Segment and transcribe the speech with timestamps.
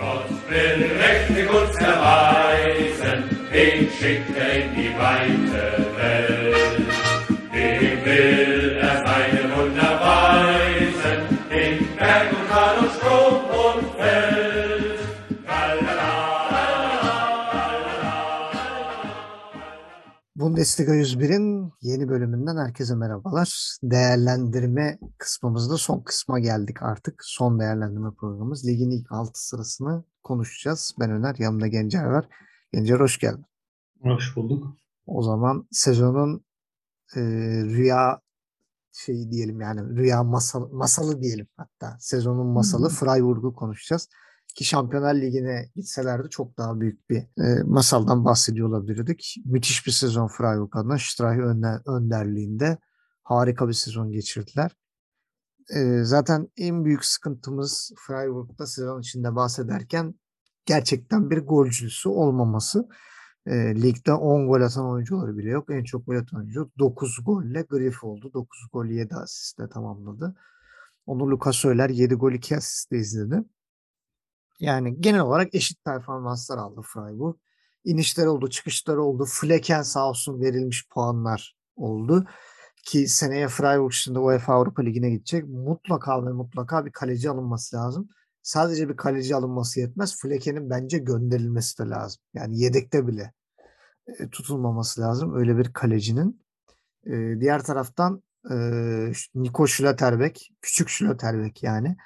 [0.00, 5.89] Gott will mächtig uns erweisen, den schickt er in die weite
[20.50, 23.76] Bundesliga 101'in yeni bölümünden herkese merhabalar.
[23.82, 27.20] Değerlendirme kısmımızda son kısma geldik artık.
[27.24, 28.66] Son değerlendirme programımız.
[28.66, 30.94] Ligin ilk 6 sırasını konuşacağız.
[31.00, 32.28] Ben Öner, yanımda Gencer var.
[32.72, 33.44] Gencer hoş geldin.
[34.02, 34.66] Hoş bulduk.
[35.06, 36.44] O zaman sezonun
[37.16, 37.20] e,
[37.64, 38.20] rüya
[38.92, 41.96] şeyi diyelim yani rüya masal, masalı diyelim hatta.
[42.00, 44.08] Sezonun masalı Freiburg'u konuşacağız.
[44.54, 49.36] Ki Şampiyonlar Ligi'ne gitselerdi çok daha büyük bir e, masaldan bahsediyor olabilirdik.
[49.44, 50.96] Müthiş bir sezon Freiburg adına.
[51.20, 52.78] Önder, önderliğinde
[53.22, 54.76] harika bir sezon geçirdiler.
[55.74, 60.14] E, zaten en büyük sıkıntımız Freiburg'da sezon içinde bahsederken
[60.66, 62.88] gerçekten bir golcüsü olmaması.
[63.46, 65.70] E, ligde 10 gol atan oyuncuları bile yok.
[65.70, 68.30] En çok gol atan oyuncu 9 golle Griff oldu.
[68.34, 70.36] 9 gol 7 asistle tamamladı.
[71.06, 73.44] Onu Lucas Söyler 7 gol 2 asistle izledi.
[74.60, 77.36] Yani genel olarak eşit performanslar aldı Freiburg.
[77.84, 79.24] İnişler oldu, çıkışlar oldu.
[79.24, 82.26] Flecken sağ olsun verilmiş puanlar oldu.
[82.84, 85.48] Ki seneye Freiburg şimdi UEFA Avrupa Ligi'ne gidecek.
[85.48, 88.08] Mutlaka ve mutlaka bir kaleci alınması lazım.
[88.42, 90.16] Sadece bir kaleci alınması yetmez.
[90.20, 92.22] Flecken'in bence gönderilmesi de lazım.
[92.34, 93.32] Yani yedekte bile
[94.06, 95.34] e, tutulmaması lazım.
[95.34, 96.42] Öyle bir kalecinin.
[97.06, 98.54] E, diğer taraftan e,
[99.34, 101.96] Niko Schlotterbeck, küçük Schlotterbeck yani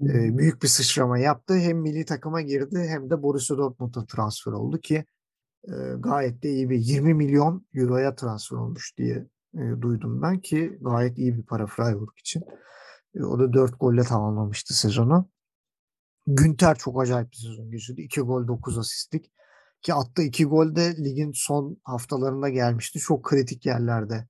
[0.00, 1.54] büyük bir sıçrama yaptı.
[1.54, 5.04] Hem milli takıma girdi hem de Borussia Dortmund'a transfer oldu ki
[5.98, 9.26] gayet de iyi bir 20 milyon euroya transfer olmuş diye
[9.80, 12.42] duydum ben ki gayet iyi bir para Freiburg için.
[13.24, 15.30] O da 4 golle tamamlamıştı sezonu.
[16.26, 18.00] Günter çok acayip bir sezon geçirdi.
[18.00, 19.32] 2 gol 9 asistlik
[19.82, 22.98] ki attığı 2 gol de ligin son haftalarında gelmişti.
[22.98, 24.28] Çok kritik yerlerde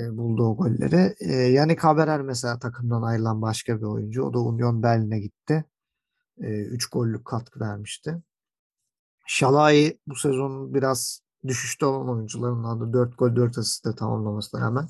[0.00, 1.14] e, buldu golleri.
[1.20, 4.22] E, Yannick Haberer mesela takımdan ayrılan başka bir oyuncu.
[4.22, 5.64] O da Union Berlin'e gitti.
[6.38, 8.22] 3 e, gollük katkı vermişti.
[9.26, 14.88] Şalai bu sezon biraz düşüşte olan oyuncularından da 4 gol 4 asistle tamamlamasına rağmen.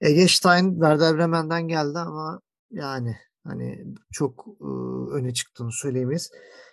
[0.00, 4.64] Ege Stein Werder Bremen'den geldi ama yani hani çok e,
[5.12, 6.30] öne çıktığını söyleyemeyiz.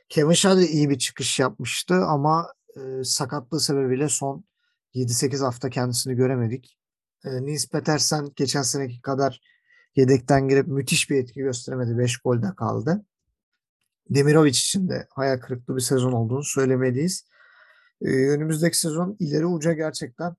[0.09, 4.43] Kevin Shaw iyi bir çıkış yapmıştı ama e, sakatlığı sebebiyle son
[4.93, 6.78] 7-8 hafta kendisini göremedik.
[7.25, 9.41] E, Nils Petersen geçen seneki kadar
[9.95, 11.97] yedekten girip müthiş bir etki gösteremedi.
[11.97, 13.05] 5 golde kaldı.
[14.09, 17.25] Demirovic için de hayal kırıklığı bir sezon olduğunu söylemeliyiz.
[18.01, 20.35] Ee, önümüzdeki sezon ileri uca gerçekten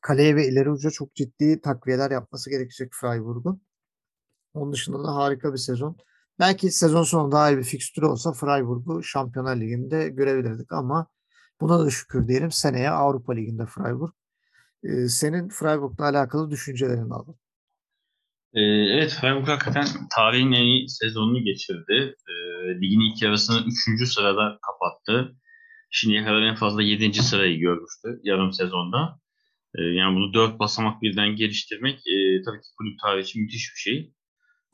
[0.00, 3.62] kaleye ve ileri uca çok ciddi takviyeler yapması gerekecek Freiburg'un.
[4.54, 5.96] Onun dışında da harika bir sezon.
[6.38, 11.06] Belki sezon sonu daha iyi bir fikstürü olsa Freiburg'u Şampiyonlar Ligi'nde görebilirdik ama
[11.60, 14.12] buna da şükür diyelim seneye Avrupa Ligi'nde Freiburg.
[15.08, 17.38] Senin Freiburg'la alakalı düşüncelerini alalım.
[18.54, 19.86] Ee, evet Freiburg hakikaten
[20.16, 22.14] tarihin en iyi sezonunu geçirdi.
[22.80, 23.66] Ligin ilk yarısını
[23.98, 24.08] 3.
[24.08, 25.36] sırada kapattı.
[25.90, 27.12] Şimdiye kadar en fazla 7.
[27.12, 29.20] sırayı görmüştü yarım sezonda.
[29.74, 34.12] Yani bunu 4 basamak birden geliştirmek e, tabii ki kulüp tarihi için müthiş bir şey.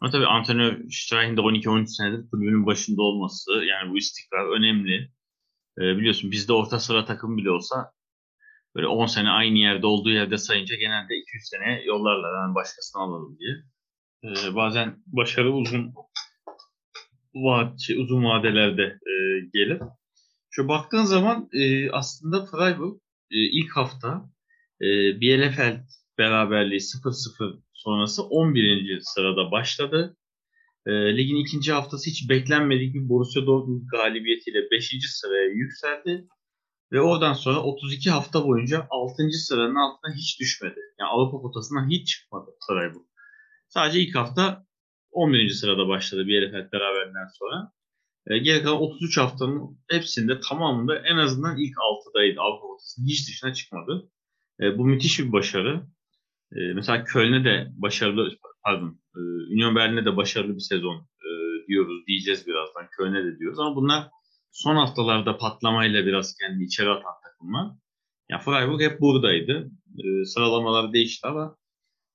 [0.00, 5.10] Ama tabii antrenör Streich'in de 12-13 senedir kulübün başında olması yani bu istikrar önemli.
[5.78, 7.92] Biliyorsun bizde orta sıra takım bile olsa
[8.76, 13.38] böyle 10 sene aynı yerde olduğu yerde sayınca genelde 200 sene yollarlar yani başkasını alalım
[13.38, 13.56] diye.
[14.24, 15.94] Ee, bazen başarı uzun
[17.34, 19.12] vaat, şey, uzun vadelerde e,
[19.52, 19.82] gelir.
[20.50, 22.96] Şu baktığın zaman e, aslında Freiburg
[23.30, 24.30] e, ilk hafta
[24.80, 24.86] e,
[25.20, 25.80] Bielefeld
[26.18, 29.00] beraberliği 0-0 sonrası 11.
[29.02, 30.16] sırada başladı.
[30.86, 34.90] E, ligin ikinci haftası hiç beklenmedik bir Borussia Dortmund galibiyetiyle 5.
[35.08, 36.24] sıraya yükseldi.
[36.92, 39.30] Ve oradan sonra 32 hafta boyunca 6.
[39.30, 40.80] sıranın altına hiç düşmedi.
[41.00, 43.06] Yani Avrupa potasından hiç çıkmadı Freiburg.
[43.68, 44.66] Sadece ilk hafta
[45.10, 45.48] 11.
[45.50, 47.72] sırada başladı Bielefeld beraberliğinden sonra.
[48.26, 53.52] E, geri kalan 33 haftanın hepsinde tamamında en azından ilk 6'daydı Avrupa potasının hiç dışına
[53.52, 54.10] çıkmadı.
[54.60, 55.86] E, bu müthiş bir başarı.
[56.52, 58.30] E, mesela Köln'e de başarılı,
[58.64, 59.20] pardon, e,
[59.54, 61.28] Union Berlin'e de başarılı bir sezon e,
[61.68, 62.88] diyoruz, diyeceğiz birazdan.
[62.98, 64.08] Köln'e de diyoruz ama bunlar
[64.56, 67.66] son haftalarda patlamayla biraz kendini içeri atan takımlar.
[68.30, 69.70] Yani Freiburg hep buradaydı.
[69.98, 71.56] E, sıralamalar değişti ama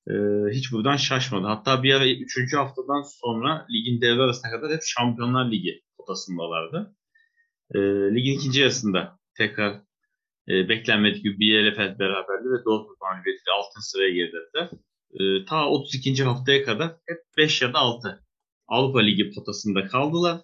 [0.08, 0.14] e,
[0.52, 1.48] hiç buradan şaşmadı.
[1.48, 2.54] Hatta bir ara 3.
[2.54, 6.96] haftadan sonra ligin devre arasına kadar hep Şampiyonlar Ligi potasındalardı.
[7.76, 7.80] E,
[8.16, 9.74] ligin ikinci yarısında tekrar
[10.50, 14.70] e, beklenmedik gibi Bielefeld beraberliği ve Dortmund mağlubiyetiyle altın sıraya girdiler.
[15.20, 16.24] E, ta 32.
[16.24, 18.24] haftaya kadar hep 5 ya da 6
[18.68, 20.42] Avrupa Ligi potasında kaldılar.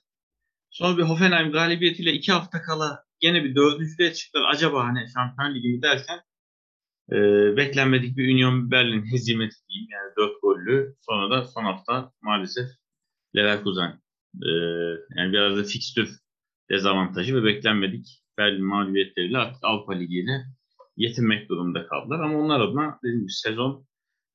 [0.69, 4.45] Sonra bir Hoffenheim galibiyetiyle iki hafta kala gene bir dördüncülüğe çıktılar.
[4.49, 6.19] Acaba hani Şampiyon Ligi mi derken
[7.11, 7.17] e,
[7.57, 9.87] beklenmedik bir Union Berlin hezimeti diyeyim.
[9.91, 10.95] Yani dört gollü.
[11.01, 12.69] Sonra da son hafta maalesef
[13.35, 14.01] Leverkusen
[14.43, 14.49] e,
[15.17, 16.09] yani biraz da fikstür
[16.69, 20.45] dezavantajı ve beklenmedik Berlin mağlubiyetleriyle artık Avrupa Ligi ile
[20.97, 22.19] yetinmek durumunda kaldılar.
[22.19, 23.87] Ama onlar adına dediğim gibi sezon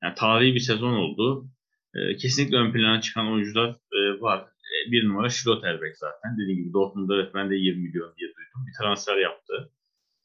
[0.02, 1.48] yani tarihi bir sezon oldu.
[1.94, 4.51] E, kesinlikle ön plana çıkan oyuncular e, var.
[4.72, 6.38] E, bir numara Schlotterbeck zaten.
[6.38, 8.66] Dediğim gibi Dortmund'da öğretmen de 20 milyon diye duydum.
[8.66, 9.72] Bir transfer yaptı.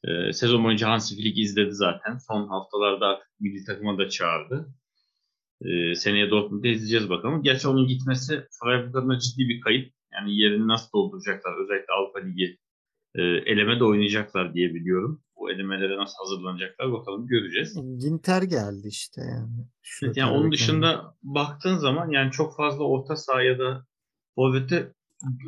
[0.04, 2.18] E, sezon boyunca Hansi Flick izledi zaten.
[2.18, 4.68] Son haftalarda artık milli takıma da çağırdı.
[5.64, 7.42] E, seneye Dortmund'da izleyeceğiz bakalım.
[7.42, 9.92] Gerçi onun gitmesi Freiburg adına ciddi bir kayıp.
[10.12, 11.64] Yani yerini nasıl dolduracaklar?
[11.64, 12.58] Özellikle Avrupa Ligi
[13.14, 15.22] e, eleme de oynayacaklar diye biliyorum.
[15.36, 17.74] Bu elemelere nasıl hazırlanacaklar bakalım göreceğiz.
[18.00, 19.66] Ginter geldi işte yani.
[20.02, 23.86] Evet, yani onun dışında baktığın zaman yani çok fazla orta sahaya da
[24.38, 24.92] forvette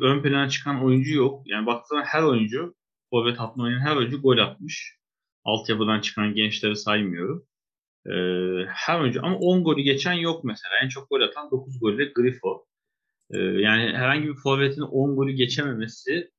[0.01, 1.41] ön plana çıkan oyuncu yok.
[1.45, 2.75] Yani baktığında her oyuncu
[3.09, 4.97] forvet hattında oynayan her oyuncu gol atmış.
[5.43, 7.45] Altyapıdan çıkan gençleri saymıyorum.
[8.05, 8.11] Ee,
[8.67, 10.73] her oyuncu ama 10 golü geçen yok mesela.
[10.83, 12.65] En çok gol atan 9 golle Grifo.
[13.33, 16.31] Ee, yani herhangi bir forvetin 10 golü geçememesi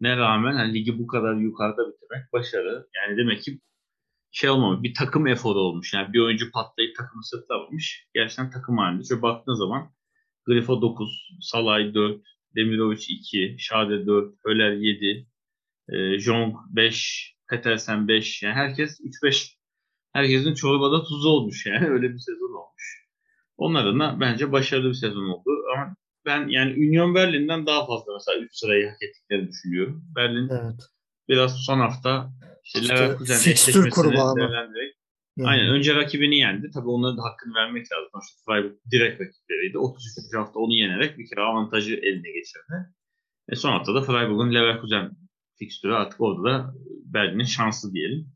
[0.00, 2.86] ne rağmen hani ligi bu kadar yukarıda bitirmek başarı.
[2.96, 3.60] Yani demek ki
[4.30, 5.94] şey olmamış, bir takım eforu olmuş.
[5.94, 8.08] Yani bir oyuncu patlayıp takımı sırtlamış.
[8.14, 9.04] Gerçekten takım halinde.
[9.04, 9.95] Şöyle baktığın zaman
[10.46, 12.22] Grifo 9, Salay 4,
[12.56, 15.26] Demirovic 2, Şade 4, Höler 7,
[15.88, 18.42] e, Jong 5, Petersen 5.
[18.42, 19.56] Yani herkes 3-5
[20.12, 21.86] herkesin çorbada tuzu olmuş yani.
[21.90, 23.06] Öyle bir sezon olmuş.
[23.56, 25.50] Onların da bence başarılı bir sezon oldu.
[25.74, 25.96] Ama
[26.26, 30.04] ben yani Union Berlin'den daha fazla mesela 3 sırayı hak ettiklerini düşünüyorum.
[30.16, 30.80] Berlin Evet.
[31.28, 32.30] biraz son hafta
[32.64, 34.95] işte, İşte Leverkusen fikstür eşleşmesini değerlendirerek
[35.36, 36.70] Yani Aynen önce rakibini yendi.
[36.74, 38.08] Tabii onların da hakkını vermek lazım.
[38.12, 39.78] Sonuçta Freiburg direkt rakipleriydi.
[39.78, 40.34] 33.
[40.34, 42.94] hafta onu yenerek bir kere avantajı eline geçirdi.
[43.48, 45.10] E son hafta da Freiburg'un Leverkusen
[45.58, 46.74] fikstürü artık orada da
[47.04, 48.32] Berlin'in şansı diyelim.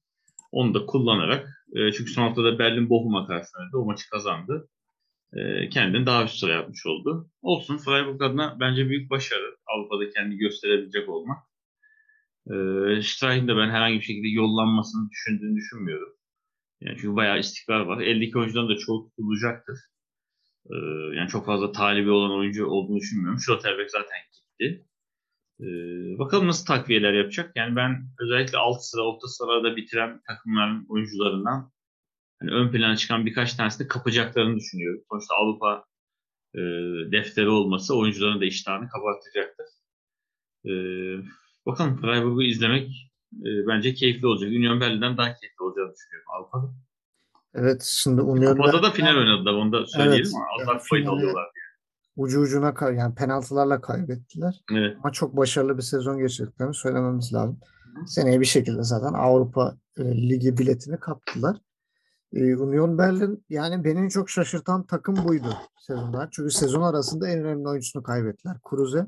[0.53, 3.77] Onu da kullanarak e, çünkü son haftada Berlin Bochum'a karşı oynadı.
[3.77, 4.69] O maçı kazandı.
[5.33, 7.31] E, kendini daha üst sıra yapmış oldu.
[7.43, 9.57] Olsun Freiburg adına bence büyük başarı.
[9.67, 11.39] Avrupa'da kendini gösterebilecek olmak.
[12.47, 12.55] E,
[13.03, 16.20] Streich'in de ben herhangi bir şekilde yollanmasını düşündüğünü düşünmüyorum.
[16.81, 18.01] Yani çünkü bayağı istikrar var.
[18.01, 19.79] Eldeki oyuncudan da çoğu tutulacaktır.
[20.71, 20.77] Ee,
[21.17, 23.41] yani çok fazla talibi olan oyuncu olduğunu düşünmüyorum.
[23.41, 24.87] Schlotterbeck zaten gitti.
[25.61, 27.53] Ee, bakalım nasıl takviyeler yapacak.
[27.57, 31.73] Yani ben özellikle alt sıra, orta sırada bitiren takımların oyuncularından
[32.41, 35.03] hani ön plana çıkan birkaç tanesini kapacaklarını düşünüyorum.
[35.11, 35.85] Sonuçta Avrupa
[36.55, 36.61] e,
[37.13, 39.67] defteri olması oyuncuların da iştahını kabartacaktır.
[40.67, 40.71] Ee,
[41.67, 44.49] bakalım Freiburg'u izlemek e, bence keyifli olacak.
[44.51, 46.73] Union Berlin'den daha keyifli olacağını düşünüyorum Avrupa'da.
[47.55, 51.09] evet şimdi Union Kupada da final oynadılar onu da söyleyelim Evet, ama az yani finale-
[51.09, 51.47] alıyorlar.
[52.17, 54.61] ucu ucuna kay yani penaltılarla kaybettiler.
[54.73, 54.97] Evet.
[54.99, 57.61] Ama çok başarılı bir sezon geçirdiklerini söylememiz lazım.
[58.07, 61.57] Seneye bir şekilde zaten Avrupa e, Ligi biletini kaptılar.
[62.33, 66.29] E, Union Berlin yani beni en çok şaşırtan takım buydu sezonlar.
[66.33, 68.57] Çünkü sezon arasında en önemli oyuncusunu kaybettiler.
[68.65, 69.07] Kruse.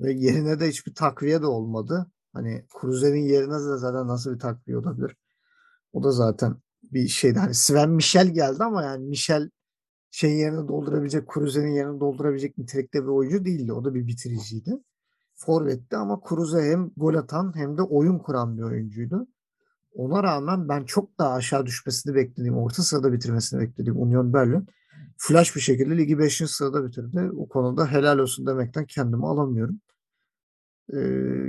[0.00, 2.06] Ve yerine de hiçbir takviye de olmadı.
[2.32, 5.16] Hani Kruse'nin yerine zaten nasıl bir takviye olabilir?
[5.92, 7.38] O da zaten bir şeydi.
[7.38, 9.50] Hani Sven Michel geldi ama yani Michel
[10.10, 13.72] şeyin yerini doldurabilecek, Kruse'nin yerini doldurabilecek nitelikte bir oyuncu değildi.
[13.72, 14.78] O da bir bitiriciydi.
[15.34, 19.26] Forvet'ti ama Kruse hem gol atan hem de oyun kuran bir oyuncuydu.
[19.94, 24.66] Ona rağmen ben çok daha aşağı düşmesini beklediğim, orta sırada bitirmesini beklediğim Union Berlin
[25.16, 26.36] flash bir şekilde ligi 5.
[26.36, 27.30] sırada bitirdi.
[27.36, 29.80] O konuda helal olsun demekten kendimi alamıyorum.
[30.92, 30.98] Ee,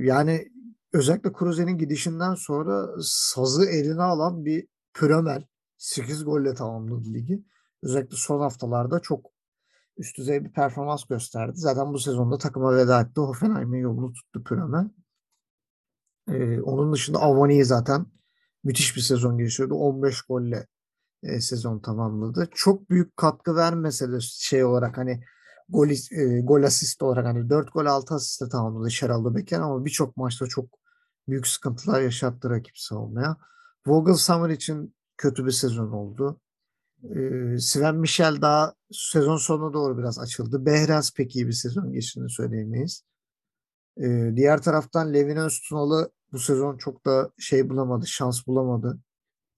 [0.02, 0.52] yani
[0.94, 5.46] özellikle Kruse'nin gidişinden sonra sazı eline alan bir Püremel
[5.78, 7.44] 8 golle tamamladı ligi.
[7.84, 9.32] Özellikle son haftalarda çok
[9.98, 11.54] üst düzey bir performans gösterdi.
[11.56, 13.22] Zaten bu sezonda takıma veda etti.
[13.22, 14.90] Hoffenheim'in yolunu tuttu Püremel.
[16.28, 18.06] Ee, onun dışında Avani'yi zaten
[18.64, 19.74] müthiş bir sezon geçirdi.
[19.74, 20.68] 15 golle
[21.24, 22.50] e, sezon tamamladı.
[22.56, 25.24] Çok büyük katkı vermese de şey olarak hani
[25.70, 30.18] gol, e, gol asist olarak hani 4 gol 6 asistle tamamladı Şeraldo Becker ama birçok
[30.18, 30.83] maçta çok
[31.28, 33.38] büyük sıkıntılar yaşattı rakip savunmaya.
[33.88, 36.40] Vogel Summer için kötü bir sezon oldu.
[37.04, 40.66] Ee, Sven Michel daha sezon sonuna doğru biraz açıldı.
[40.66, 43.04] Behraz pek iyi bir sezon geçirdiğini söyleyemeyiz.
[43.98, 49.00] Ee, diğer taraftan Levin Öztunalı bu sezon çok da şey bulamadı, şans bulamadı.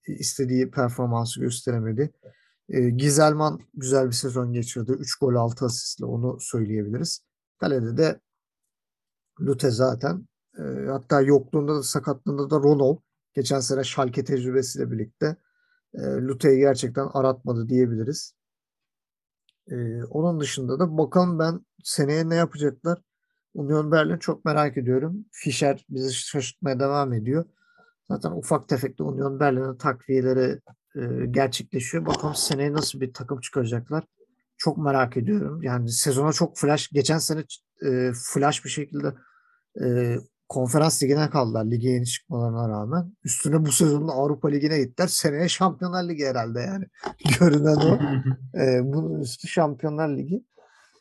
[0.06, 2.12] İstediği performansı gösteremedi.
[2.68, 4.92] Ee, Gizelman güzel bir sezon geçirdi.
[4.92, 7.20] 3 gol 6 asistle onu söyleyebiliriz.
[7.58, 8.20] Kalede de
[9.40, 10.26] Lute zaten.
[10.58, 12.98] Ee, hatta yokluğunda da sakatlığında da Ronald
[13.34, 15.36] geçen sene Schalke tecrübesiyle birlikte
[15.94, 18.34] e, Lute'yi gerçekten aratmadı diyebiliriz.
[19.70, 23.02] Ee, onun dışında da bakalım ben seneye ne yapacaklar.
[23.54, 25.24] Union Berlin çok merak ediyorum.
[25.32, 27.44] Fischer bizi şaşırtmaya devam ediyor.
[28.08, 30.60] Zaten ufak tefek de Union Berlin'in takviyeleri
[30.96, 32.06] e, gerçekleşiyor.
[32.06, 34.04] Bakalım seneye nasıl bir takım çıkaracaklar.
[34.56, 35.62] Çok merak ediyorum.
[35.62, 36.88] Yani sezona çok flash.
[36.92, 37.44] Geçen sene
[37.82, 39.14] e, flash bir şekilde
[39.82, 40.16] e,
[40.48, 43.12] konferans ligine kaldılar lige yeni çıkmalarına rağmen.
[43.24, 45.06] Üstüne bu sezonda Avrupa Ligi'ne gittiler.
[45.08, 46.84] Seneye Şampiyonlar Ligi herhalde yani.
[47.40, 47.98] Görünen o.
[48.60, 50.44] e, bunun üstü Şampiyonlar Ligi.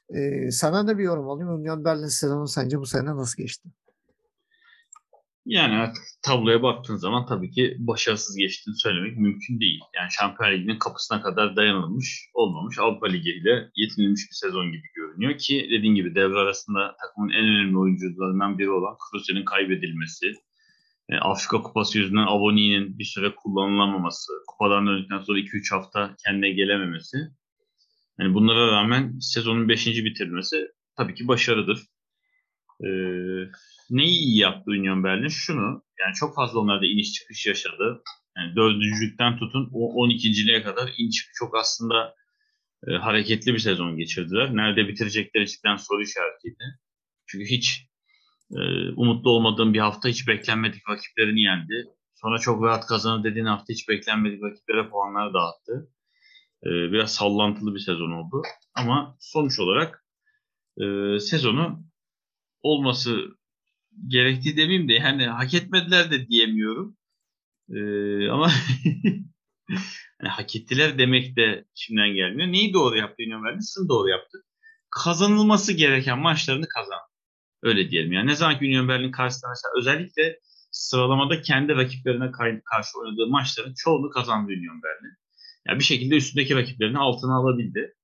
[0.09, 1.49] E, sana da bir yorum alayım.
[1.49, 3.69] Union Berlin sezonu sence bu sene nasıl geçti?
[5.45, 9.79] Yani artık tabloya baktığın zaman tabii ki başarısız geçtiğini söylemek mümkün değil.
[9.95, 15.37] Yani Şampiyonlar Ligi'nin kapısına kadar dayanılmış, olmamış Avrupa Ligi ile yetinilmiş bir sezon gibi görünüyor
[15.37, 20.33] ki dediğin gibi devre arasında takımın en önemli oyuncularından biri olan Kruse'nin kaybedilmesi,
[21.09, 27.17] e, Afrika Kupası yüzünden Avoni'nin bir süre kullanılamaması, kupadan döndükten sonra 2-3 hafta kendine gelememesi.
[28.19, 29.87] Yani bunlara rağmen sezonun 5.
[29.87, 31.79] bitirmesi tabii ki başarıdır.
[32.85, 32.87] Ee,
[33.89, 35.27] neyi iyi yaptı Union Berlin?
[35.27, 38.03] Şunu, yani çok fazla onlarda iniş çıkış yaşadı.
[38.37, 42.15] Yani dördüncülükten tutun o 12.liğe kadar iniş çok aslında
[42.87, 44.55] e, hareketli bir sezon geçirdiler.
[44.55, 46.63] Nerede bitirecekleri cidden soru işaretiydi.
[47.27, 47.87] Çünkü hiç
[48.51, 48.59] e,
[48.95, 51.85] umutlu olmadığım bir hafta hiç beklenmedik rakiplerini yendi.
[52.15, 55.89] Sonra çok rahat kazanır dediğin hafta hiç beklenmedik rakiplere puanlar dağıttı.
[56.63, 58.41] E, biraz sallantılı bir sezon oldu.
[58.75, 60.05] Ama sonuç olarak
[60.81, 61.83] e, sezonu
[62.61, 63.37] olması
[64.07, 66.97] gerektiği demeyeyim de yani hak etmediler de diyemiyorum.
[67.69, 68.51] Ee, ama
[70.21, 72.51] yani hak ettiler demek de şimdiden gelmiyor.
[72.51, 73.89] Neyi doğru yaptı Union Berlin?
[73.89, 74.43] Doğru yaptı.
[74.89, 76.99] Kazanılması gereken maçlarını kazan.
[77.63, 78.11] Öyle diyelim.
[78.11, 80.39] Yani ne zaman ki Union Berlin karşısında mesela özellikle
[80.71, 82.31] sıralamada kendi rakiplerine
[82.65, 85.17] karşı oynadığı maçların çoğunu kazandı Union Berlin.
[85.67, 87.95] Yani bir şekilde üstündeki rakiplerini altına alabildi.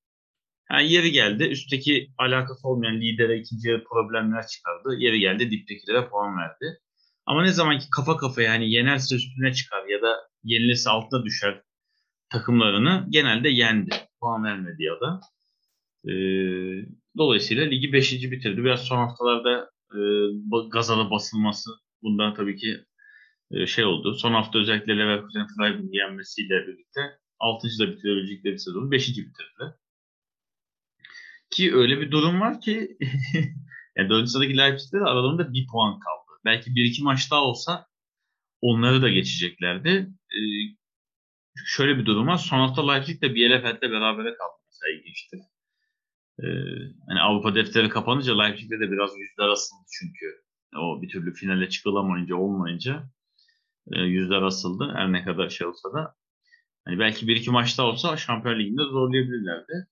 [0.71, 4.95] Yani yeri geldi üstteki alakası olmayan lidere ikinci problemler çıkardı.
[4.97, 6.79] Yeri geldi diptekilere puan verdi.
[7.25, 11.61] Ama ne zaman ki kafa kafa yani yenerse üstüne çıkar ya da yenilirse altına düşer
[12.29, 13.89] takımlarını genelde yendi.
[14.19, 15.19] Puan vermedi ya da.
[16.05, 16.85] Ee,
[17.17, 18.31] dolayısıyla ligi 5.
[18.31, 18.63] bitirdi.
[18.63, 19.99] Biraz son haftalarda e,
[20.71, 21.71] gazala basılması
[22.03, 22.85] bundan tabii ki
[23.51, 24.13] e, şey oldu.
[24.13, 27.01] Son hafta özellikle Leverkusen Freiburg'u yenmesiyle birlikte
[27.39, 27.67] 6.
[27.79, 29.07] da bitirebilecekleri sezonu 5.
[29.09, 29.80] bitirdiler.
[31.51, 32.97] Ki öyle bir durum var ki
[33.97, 34.29] yani 4.
[34.29, 36.39] sıradaki Leipzig'te de aralarında bir puan kaldı.
[36.45, 37.87] Belki bir iki maç daha olsa
[38.61, 40.09] onları da geçeceklerdi.
[40.31, 40.39] Ee,
[41.65, 42.37] şöyle bir durum var.
[42.37, 45.39] Son hafta Leipzig de Bielefeld'le berabere kaldı mesela ilginçtir.
[46.39, 46.45] Ee,
[47.07, 50.25] hani Avrupa defteri kapanınca Leipzig'te de biraz yüzler asıldı çünkü.
[50.77, 53.09] O bir türlü finale çıkılamayınca olmayınca
[53.93, 54.93] e, yüzler asıldı.
[54.95, 56.15] Her ne kadar şey olsa da.
[56.85, 59.87] Hani belki bir iki maçta olsa Şampiyon Ligi'nde zorlayabilirlerdi.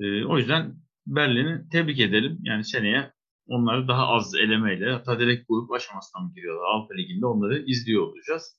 [0.00, 0.74] E, o yüzden
[1.06, 2.38] Berlin'i tebrik edelim.
[2.42, 3.12] Yani seneye
[3.48, 6.64] onları daha az elemeyle hatta direkt grup aşamasına mı giriyorlar?
[6.74, 8.56] Avrupa Ligi'nde onları izliyor olacağız.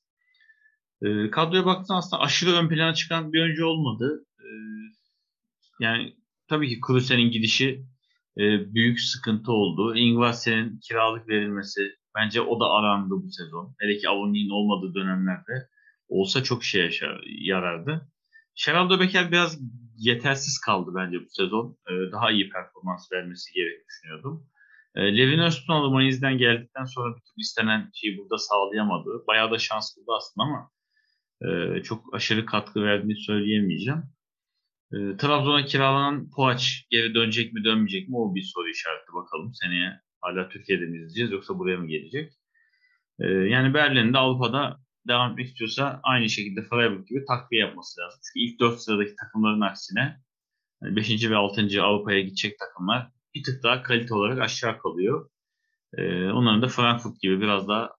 [1.01, 4.25] E, kadroya baktığında aslında aşırı ön plana çıkan bir oyuncu olmadı.
[4.39, 4.48] E,
[5.79, 6.13] yani
[6.48, 7.86] tabii ki Kruse'nin gidişi
[8.38, 9.96] e, büyük sıkıntı oldu.
[9.96, 11.82] Ingvarsen'in kiralık verilmesi
[12.15, 13.75] bence o da arandı bu sezon.
[13.79, 15.67] Hele ki Avoni'nin olmadığı dönemlerde
[16.08, 18.12] olsa çok şey yarardı.
[18.65, 19.60] Geraldo Becker biraz
[19.98, 21.77] yetersiz kaldı bence bu sezon.
[21.89, 24.48] Ee, daha iyi performans vermesi gerektiğini düşünüyordum.
[24.96, 29.24] Ee, Levin Öztunalı Mayıs'dan geldikten sonra bir türlü istenen şeyi burada sağlayamadı.
[29.27, 30.72] Bayağı da şans buldu aslında ama
[31.42, 34.04] e, çok aşırı katkı verdiğini söyleyemeyeceğim.
[34.94, 39.54] E, Trabzon'a kiralanan Poğaç geri dönecek mi dönmeyecek mi o bir soru işareti bakalım.
[39.54, 42.34] Seneye hala Türkiye'de mi izleyeceğiz yoksa buraya mı gelecek?
[43.20, 48.20] Yani Berlin'de Avrupa'da devam etmek istiyorsa aynı şekilde Freiburg gibi takviye yapması lazım.
[48.24, 50.22] Çünkü ilk 4 sıradaki takımların aksine
[50.82, 51.10] 5.
[51.10, 51.82] Yani ve 6.
[51.82, 55.30] Avrupa'ya gidecek takımlar bir tık daha kalite olarak aşağı kalıyor.
[55.98, 57.96] Ee, onların da Frankfurt gibi biraz daha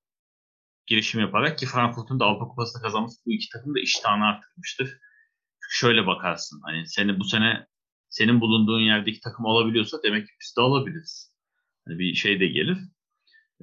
[0.86, 4.86] girişim yaparak ki Frankfurt'un da Avrupa Kupası'nı kazanması bu iki takım da iştahını arttırmıştır.
[5.60, 7.66] Çünkü şöyle bakarsın hani seni bu sene
[8.08, 11.34] senin bulunduğun yerdeki takım alabiliyorsa demek ki biz de alabiliriz.
[11.86, 12.78] Hani bir şey de gelir.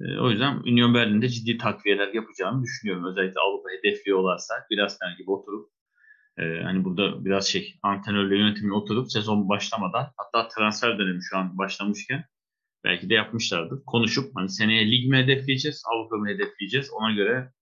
[0.00, 3.04] E, o yüzden Union Berlin'de ciddi takviyeler yapacağını düşünüyorum.
[3.04, 5.70] Özellikle Avrupa hedefliyorlarsa biraz gibi oturup
[6.38, 11.58] e, hani burada biraz şey antrenörle yönetimin oturup sezon başlamadan hatta transfer dönemi şu an
[11.58, 12.24] başlamışken
[12.84, 13.84] belki de yapmışlardır.
[13.86, 17.52] Konuşup hani seneye lig mi hedefleyeceğiz, Avrupa mı hedefleyeceğiz ona göre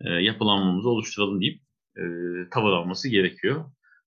[0.00, 1.62] e, yapılanmamızı oluşturalım deyip
[1.96, 2.02] e,
[2.50, 3.64] tavır alması gerekiyor.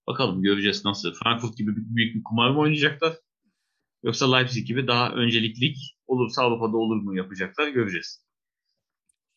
[0.07, 1.13] Bakalım göreceğiz nasıl.
[1.23, 3.13] Frankfurt gibi büyük bir kumar mı oynayacaklar?
[4.05, 8.25] Yoksa Leipzig gibi daha önceliklik olursa Avrupa'da olur mu yapacaklar göreceğiz.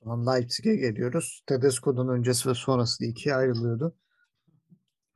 [0.05, 1.43] Şu an Leipzig'e geliyoruz.
[1.47, 3.97] Tedesco'dan öncesi ve sonrası ikiye ayrılıyordu.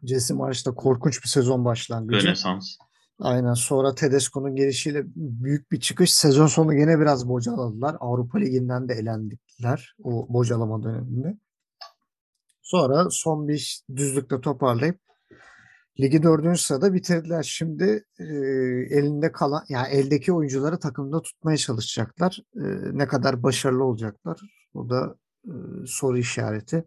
[0.02, 2.26] Jesse Marş'ta korkunç bir sezon başlangıcı.
[2.26, 2.76] Rönesans.
[3.18, 3.54] Aynen.
[3.54, 6.14] Sonra Tedesco'nun gelişiyle büyük bir çıkış.
[6.14, 7.96] Sezon sonu gene biraz bocaladılar.
[8.00, 11.38] Avrupa Ligi'nden de elendikler o bocalama döneminde.
[12.62, 15.00] Sonra son bir düzlükle toparlayıp
[16.00, 17.42] ligi dördüncü sırada bitirdiler.
[17.42, 18.24] Şimdi e,
[18.90, 22.38] elinde kalan yani eldeki oyuncuları takımda tutmaya çalışacaklar.
[22.56, 22.62] E,
[22.98, 24.40] ne kadar başarılı olacaklar?
[24.74, 25.52] O da e,
[25.86, 26.84] soru işareti.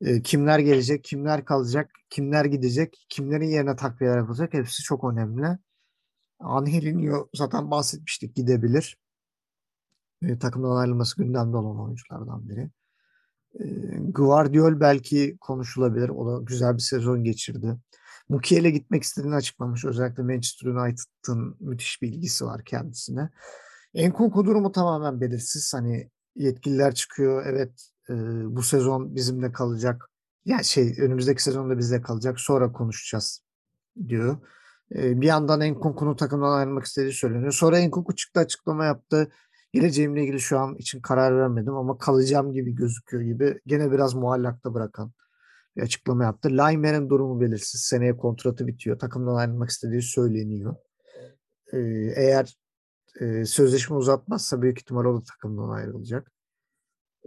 [0.00, 5.58] E, kimler gelecek, kimler kalacak, kimler gidecek, kimlerin yerine takviyeler yapılacak hepsi çok önemli.
[6.38, 8.98] Angelinho zaten bahsetmiştik gidebilir.
[10.22, 12.70] E, takımdan ayrılması gündemde olan oyunculardan biri.
[13.60, 13.64] E,
[13.98, 16.08] Guardiol belki konuşulabilir.
[16.08, 17.76] O da güzel bir sezon geçirdi.
[18.28, 19.84] Mukiel'e gitmek istediğini açıklamış.
[19.84, 23.30] Özellikle Manchester United'ın müthiş bir ilgisi var kendisine.
[23.94, 25.74] Enkunku durumu tamamen belirsiz.
[25.74, 27.46] Hani yetkililer çıkıyor.
[27.46, 28.14] Evet e,
[28.56, 30.10] bu sezon bizimle kalacak.
[30.44, 32.40] Yani şey önümüzdeki sezonda bizle kalacak.
[32.40, 33.40] Sonra konuşacağız
[34.08, 34.38] diyor.
[34.94, 37.52] E, bir yandan Enkunku'nun takımdan ayrılmak istediği söyleniyor.
[37.52, 39.28] Sonra Enkunku çıktı açıklama yaptı.
[39.72, 43.60] Geleceğimle ilgili şu an için karar vermedim ama kalacağım gibi gözüküyor gibi.
[43.66, 45.12] Gene biraz muallakta bırakan
[45.76, 46.48] bir açıklama yaptı.
[46.52, 47.80] Laimer'in durumu belirsiz.
[47.80, 48.98] Seneye kontratı bitiyor.
[48.98, 50.76] Takımdan ayrılmak istediği söyleniyor.
[51.72, 51.78] Ee,
[52.16, 52.56] eğer
[53.20, 56.32] e, sözleşme uzatmazsa büyük ihtimal o da takımdan ayrılacak.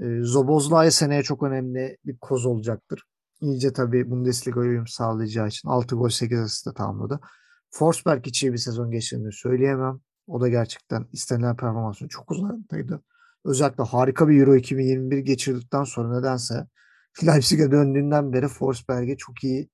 [0.02, 3.04] Ee, Zobozlay seneye çok önemli bir koz olacaktır.
[3.42, 7.20] İyice tabii Bundesliga'ya uyum sağlayacağı için 6 gol 8 asist de tamamladı.
[7.70, 10.00] Forsberg hiç iyi bir sezon geçirdiğini söyleyemem.
[10.28, 13.04] O da gerçekten istenilen performansın çok uzağındaydı.
[13.46, 16.68] Özellikle harika bir Euro 2021 geçirdikten sonra nedense
[17.26, 19.70] Leipzig'e döndüğünden beri Forsberg'i çok iyi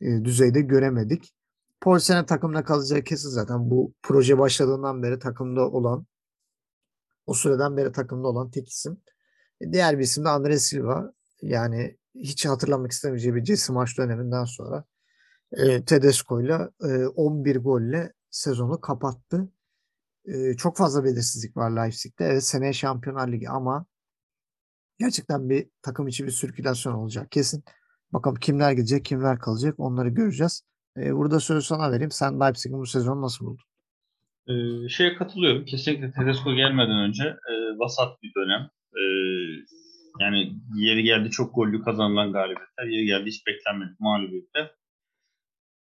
[0.00, 1.34] e, düzeyde göremedik.
[1.80, 3.70] Polsen'e takımda kalacağı kesin zaten.
[3.70, 6.06] Bu proje başladığından beri takımda olan
[7.26, 9.00] o süreden beri takımda olan tek isim.
[9.60, 11.12] E, diğer bir isim de Andre Silva.
[11.42, 14.84] Yani hiç hatırlamak istemeyeceği bir Jesse maç döneminden sonra
[15.52, 19.48] e, Tedesco ile e, 11 golle sezonu kapattı.
[20.24, 22.24] E, çok fazla belirsizlik var Leipzig'te.
[22.24, 23.86] Evet seneye Şampiyonlar Ligi ama
[24.98, 27.64] gerçekten bir takım içi bir sirkülasyon olacak kesin.
[28.12, 30.62] Bakalım kimler gidecek, kimler kalacak onları göreceğiz.
[30.96, 32.10] E, burada sözü sana vereyim.
[32.10, 33.64] Sen Leipzig'in bu sezonu nasıl buldun?
[34.48, 35.64] Ee, şeye katılıyorum.
[35.64, 38.70] Kesinlikle Tedesco gelmeden önce e, vasat bir dönem.
[38.96, 39.02] E,
[40.20, 44.74] yani yeri geldi çok gollü kazanılan galibiyetler, yeri geldi hiç beklenmedik mağlubiyetler.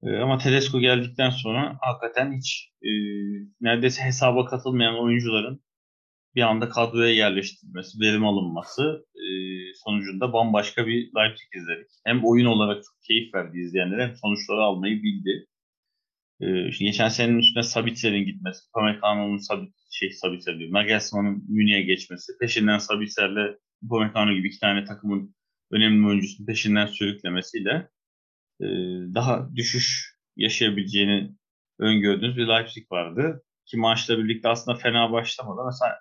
[0.03, 2.89] E, ama Tedesco geldikten sonra hakikaten hiç e,
[3.61, 5.63] neredeyse hesaba katılmayan oyuncuların
[6.35, 9.25] bir anda kadroya yerleştirilmesi, verim alınması e,
[9.85, 11.87] sonucunda bambaşka bir Leipzig izledik.
[12.05, 15.45] Hem oyun olarak çok keyif verdi izleyenlere hem sonuçları almayı bildi.
[16.41, 22.33] E, şimdi geçen senenin üstüne Sabitzer'in gitmesi, Upamecano'nun Sabit, şey Sabitzer diyor, Nagelsmann'ın Münih'e geçmesi,
[22.41, 25.35] peşinden Sabitzer'le Upamecano gibi iki tane takımın
[25.71, 27.89] önemli oyuncusunun peşinden sürüklemesiyle
[28.61, 28.65] e,
[29.15, 31.31] daha düşüş yaşayabileceğini
[31.79, 33.43] öngördüğünüz bir Leipzig vardı.
[33.65, 35.61] Ki maçla birlikte aslında fena başlamadı.
[35.65, 35.99] Mesela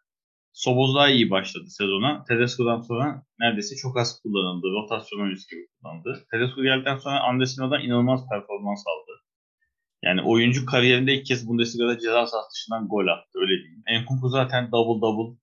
[0.52, 2.24] Soboz daha iyi başladı sezona.
[2.24, 4.66] Tedesco'dan sonra neredeyse çok az kullanıldı.
[4.66, 6.26] Rotasyon oyuncusu gibi kullandı.
[6.30, 9.12] Tedesco geldikten sonra Andesino'dan inanılmaz performans aldı.
[10.02, 13.38] Yani oyuncu kariyerinde ilk kez Bundesliga'da ceza sahası dışından gol attı.
[13.38, 13.82] Öyle diyeyim.
[13.86, 15.38] Enkunku zaten double double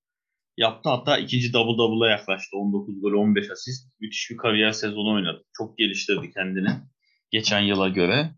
[0.57, 0.89] yaptı.
[0.89, 2.57] Hatta ikinci double double'a yaklaştı.
[2.57, 3.93] 19 gol 15 asist.
[3.99, 5.43] Müthiş bir kariyer sezonu oynadı.
[5.57, 6.69] Çok geliştirdi kendini.
[7.31, 8.31] Geçen yıla göre.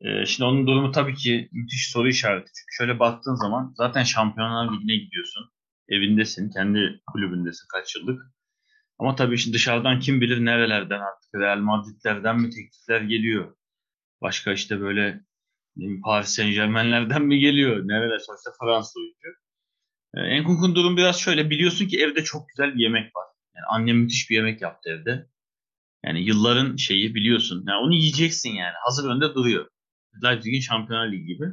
[0.00, 2.46] Ee, şimdi onun durumu tabii ki müthiş soru işareti.
[2.46, 5.53] Çünkü şöyle baktığın zaman zaten Şampiyonlar Ligi'ne gidiyorsun
[5.88, 8.22] evindesin, kendi kulübündesin kaç yıllık.
[8.98, 13.56] Ama tabii şimdi dışarıdan kim bilir nerelerden artık Real Madrid'lerden mi teklifler geliyor.
[14.22, 15.20] Başka işte böyle
[16.04, 17.88] Paris Saint Germain'lerden mi geliyor?
[17.88, 19.28] Nereler sonuçta Fransa oyuncu.
[20.14, 21.50] Ee, Enkunk'un durum biraz şöyle.
[21.50, 23.26] Biliyorsun ki evde çok güzel bir yemek var.
[23.54, 25.26] Yani annem müthiş bir yemek yaptı evde.
[26.04, 27.64] Yani yılların şeyi biliyorsun.
[27.68, 28.74] Yani onu yiyeceksin yani.
[28.84, 29.68] Hazır önde duruyor.
[30.24, 31.44] Leipzig'in Şampiyonlar Ligi gibi.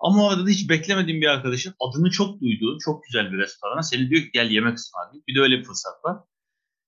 [0.00, 3.82] Ama o arada da hiç beklemediğim bir arkadaşın adını çok duyduğu çok güzel bir restorana
[3.82, 5.24] seni diyor ki gel yemek ısmarlayayım.
[5.28, 6.16] Bir de öyle bir fırsat var.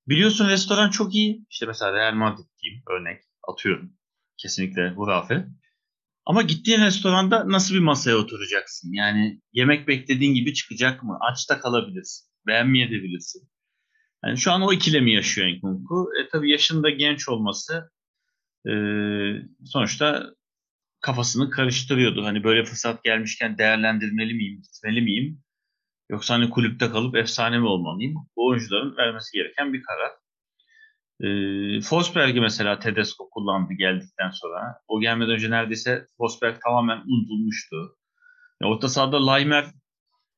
[0.08, 1.46] Biliyorsun restoran çok iyi.
[1.50, 3.92] İşte mesela Real Madrid diyeyim örnek atıyorum.
[4.36, 5.46] Kesinlikle hurafe.
[6.26, 8.92] Ama gittiğin restoranda nasıl bir masaya oturacaksın?
[8.92, 11.18] Yani yemek beklediğin gibi çıkacak mı?
[11.20, 12.28] Aç da kalabilirsin.
[12.46, 13.48] Beğenmeyebilirsin.
[14.24, 16.10] Yani şu an o ikilemi yaşıyor Nkunku.
[16.20, 17.90] E tabii yaşında genç olması
[18.68, 18.72] e,
[19.64, 20.34] sonuçta
[21.02, 22.24] kafasını karıştırıyordu.
[22.24, 25.42] Hani böyle fırsat gelmişken değerlendirmeli miyim, gitmeli miyim?
[26.10, 28.14] Yoksa hani kulüpte kalıp efsane mi olmalıyım?
[28.36, 30.12] Bu oyuncuların vermesi gereken bir karar.
[31.20, 31.28] E,
[31.80, 34.78] Forsberg'i mesela Tedesco kullandı geldikten sonra.
[34.88, 37.76] O gelmeden önce neredeyse Forsberg tamamen unutulmuştu.
[38.62, 39.66] Ya, orta sahada Laimer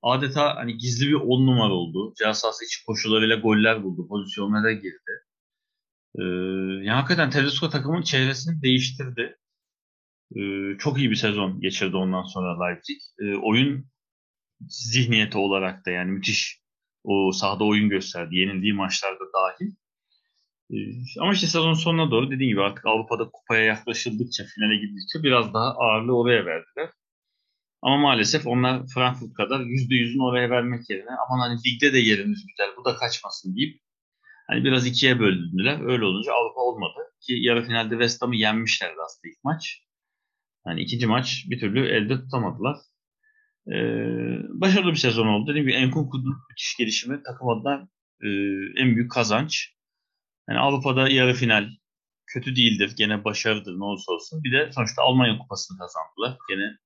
[0.03, 2.15] adeta hani gizli bir on numara oldu.
[2.19, 4.09] Cihaz sahası içi koşularıyla goller buldu.
[4.09, 5.13] Pozisyonlara girdi.
[6.19, 6.23] Ee,
[6.85, 9.37] yani hakikaten Tedesco takımın çevresini değiştirdi.
[10.37, 10.41] E,
[10.79, 12.97] çok iyi bir sezon geçirdi ondan sonra Leipzig.
[13.19, 13.87] E, oyun
[14.69, 16.61] zihniyeti olarak da yani müthiş
[17.05, 18.37] o sahada oyun gösterdi.
[18.37, 19.71] Yenildiği maçlarda dahil.
[20.71, 20.77] E,
[21.21, 25.75] ama işte sezon sonuna doğru dediğim gibi artık Avrupa'da kupaya yaklaşıldıkça, finale gidildikçe biraz daha
[25.75, 26.91] ağırlığı oraya verdiler.
[27.83, 32.77] Ama maalesef onlar Frankfurt kadar %100'ünü oraya vermek yerine aman hani ligde de yerimiz güzel
[32.77, 33.81] bu da kaçmasın deyip
[34.49, 35.81] hani biraz ikiye böldüler.
[35.93, 37.01] Öyle olunca Avrupa olmadı.
[37.21, 39.84] Ki yarı finalde West Ham'ı yenmişlerdi aslında ilk maç.
[40.67, 42.77] Yani ikinci maç bir türlü elde tutamadılar.
[43.69, 45.51] Ee, başarılı bir sezon oldu.
[45.51, 47.89] Dediğim gibi Enkunku'nun müthiş gelişimi takım adına
[48.23, 48.29] e,
[48.83, 49.75] en büyük kazanç.
[50.49, 51.69] Yani Avrupa'da yarı final
[52.27, 52.95] kötü değildir.
[52.99, 54.45] Gene başarıdır ne olursa olsun.
[54.45, 56.39] Bir de sonuçta Almanya kupasını kazandılar.
[56.49, 56.77] Gene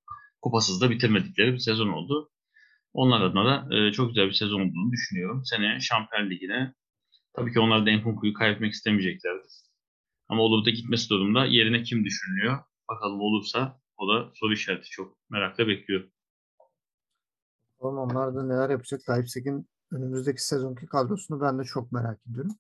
[0.42, 2.30] kupasız da bitirmedikleri bir sezon oldu.
[2.92, 5.42] Onlar adına da e, çok güzel bir sezon olduğunu düşünüyorum.
[5.44, 6.74] Seneye Şampiyon Ligi'ne
[7.36, 9.52] tabii ki onlar da Enkunku'yu kaybetmek istemeyeceklerdir.
[10.28, 12.58] Ama olur da gitmesi durumda yerine kim düşünülüyor?
[12.88, 16.10] Bakalım olursa o da soru işareti çok merakla bekliyor.
[17.78, 19.08] Bakalım onlar da neler yapacak.
[19.10, 22.56] Leipzig'in önümüzdeki sezonki kadrosunu ben de çok merak ediyorum.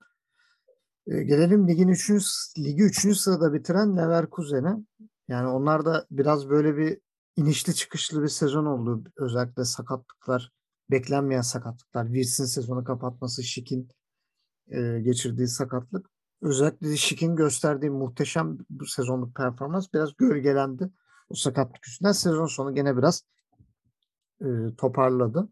[1.06, 2.10] E, gelelim ligin 3.
[2.58, 3.16] ligi 3.
[3.16, 4.76] sırada bitiren Leverkusen'e.
[5.28, 6.98] Yani onlar da biraz böyle bir
[7.36, 9.04] inişli çıkışlı bir sezon oldu.
[9.16, 10.52] Özellikle sakatlıklar,
[10.90, 12.06] beklenmeyen sakatlıklar.
[12.06, 13.88] Wirtz'in sezonu kapatması, Şik'in
[14.68, 16.10] e, geçirdiği sakatlık.
[16.42, 20.90] Özellikle Şik'in gösterdiği muhteşem bu sezonluk performans biraz gölgelendi.
[21.28, 23.24] O sakatlık yüzünden sezon sonu gene biraz
[24.40, 24.46] e,
[24.78, 25.48] toparladı.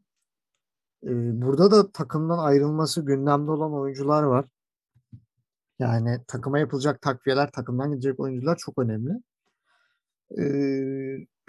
[1.04, 1.10] E,
[1.42, 4.44] burada da takımdan ayrılması gündemde olan oyuncular var.
[5.78, 9.12] Yani takıma yapılacak takviyeler, takımdan gidecek oyuncular çok önemli.
[10.38, 10.44] E,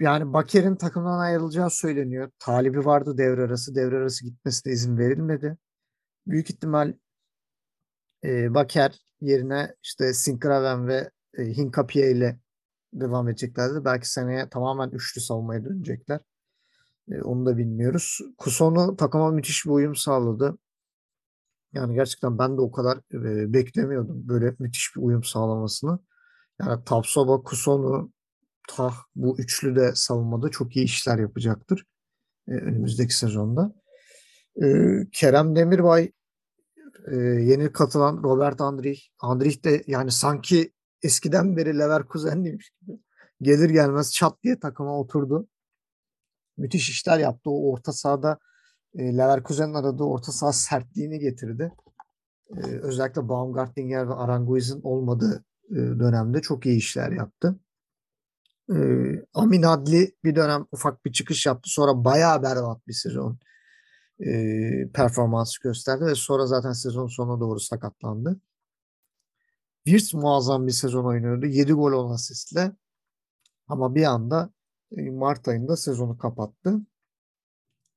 [0.02, 2.32] yani Baker'in takımdan ayrılacağı söyleniyor.
[2.39, 3.76] Talibi vardı devre arası.
[3.76, 5.58] Devre arası gitmesine izin verilmedi.
[6.28, 6.93] Büyük ihtimal
[8.23, 12.39] e, Baker yerine işte Sinkraven ve e, Hinkapie ile
[12.93, 13.86] devam edeceklerdi.
[13.86, 16.19] Belki seneye tamamen üçlü savunmaya dönecekler.
[17.12, 18.19] E, onu da bilmiyoruz.
[18.38, 20.58] Kuson'u takıma müthiş bir uyum sağladı.
[21.73, 25.99] Yani gerçekten ben de o kadar e, beklemiyordum böyle müthiş bir uyum sağlamasını.
[26.62, 28.12] Yani Tapsoba, Kuson'u,
[28.69, 31.86] Tah bu üçlü de savunmada çok iyi işler yapacaktır
[32.47, 33.73] e, önümüzdeki sezonda.
[35.12, 36.12] Kerem Demirbay
[37.12, 39.01] e, yeni katılan Robert Andrich.
[39.19, 42.99] Andrich de yani sanki eskiden beri Leverkusen'liymiş gibi.
[43.41, 45.47] Gelir gelmez çat diye takıma oturdu.
[46.57, 47.49] Müthiş işler yaptı.
[47.49, 48.39] O orta sahada
[48.95, 51.71] e, Leverkusen'in aradığı orta saha sertliğini getirdi.
[52.57, 57.60] E, özellikle Baumgartlinger ve Aranguiz'in olmadığı e, dönemde çok iyi işler yaptı.
[58.69, 58.77] E,
[59.33, 61.69] Amin Adli bir dönem ufak bir çıkış yaptı.
[61.69, 63.39] Sonra bayağı berbat bir sezon
[64.25, 68.39] e, performans gösterdi ve sonra zaten sezon sonuna doğru sakatlandı.
[69.86, 71.45] Wirtz muazzam bir sezon oynuyordu.
[71.45, 72.71] 7 gol 10 asistle.
[73.67, 74.49] Ama bir anda
[74.91, 76.80] Mart ayında sezonu kapattı.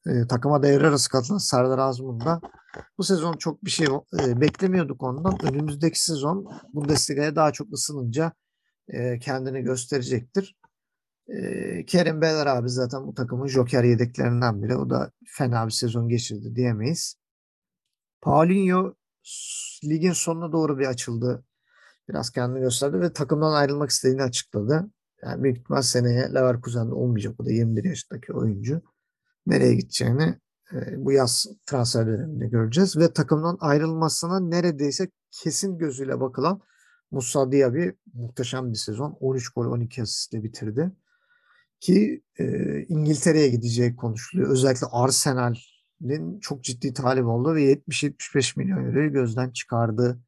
[0.06, 2.40] E, takıma devre arası katılan Serdar Azmun da
[2.98, 3.86] bu sezon çok bir şey
[4.20, 5.38] e, beklemiyorduk ondan.
[5.46, 8.32] Önümüzdeki sezon Bundesliga'ya daha çok ısınınca
[8.88, 10.56] e, kendini gösterecektir.
[11.30, 14.76] E, Kerim Beler abi zaten bu takımın joker yedeklerinden biri.
[14.76, 17.16] O da fena bir sezon geçirdi diyemeyiz.
[18.20, 18.94] Paulinho
[19.84, 21.44] ligin sonuna doğru bir açıldı.
[22.08, 24.90] Biraz kendini gösterdi ve takımdan ayrılmak istediğini açıkladı.
[25.22, 27.34] Yani büyük ihtimal seneye Leverkusen'de olmayacak.
[27.40, 28.82] O da 21 yaşındaki oyuncu.
[29.46, 30.38] Nereye gideceğini
[30.72, 32.96] e, bu yaz transfer döneminde göreceğiz.
[32.96, 36.60] Ve takımdan ayrılmasına neredeyse kesin gözüyle bakılan
[37.10, 39.16] Musa Diaby muhteşem bir sezon.
[39.20, 40.92] 13 gol 12 asistle bitirdi.
[41.80, 42.44] Ki e,
[42.88, 44.50] İngiltere'ye gideceği konuşuluyor.
[44.50, 50.20] Özellikle Arsenal'in çok ciddi talip oldu ve 70-75 milyon euroyu gözden çıkardığı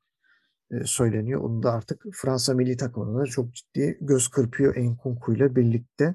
[0.71, 1.41] e, söyleniyor.
[1.41, 6.15] Onu da artık Fransa milli takımında çok ciddi göz kırpıyor Enkunku ile birlikte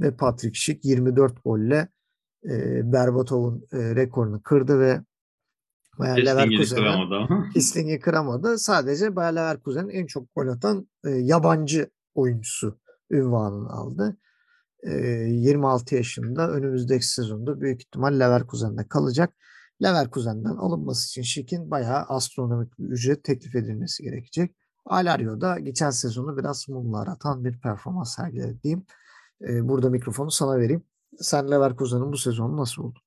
[0.00, 1.88] ve Patrick Schick 24 golle
[2.44, 5.00] e, Berbatov'un e, rekorunu kırdı ve
[5.98, 8.58] Bayer Leverkusen'e Kisling'i kıramadı.
[8.58, 12.78] Sadece Bayer Leverkusen'in en çok gol atan e, yabancı oyuncusu
[13.10, 14.16] ünvanını aldı.
[14.82, 19.34] E, 26 yaşında önümüzdeki sezonda büyük ihtimal Leverkusen'de kalacak.
[19.82, 24.56] Leverkusen'den alınması için Şik'in bayağı astronomik bir ücret teklif edilmesi gerekecek.
[24.84, 28.86] Alario da geçen sezonu biraz mumlar atan bir performans sergiledi diyeyim.
[29.40, 30.82] Burada mikrofonu sana vereyim.
[31.18, 32.98] Sen Leverkusen'in bu sezonu nasıl oldu?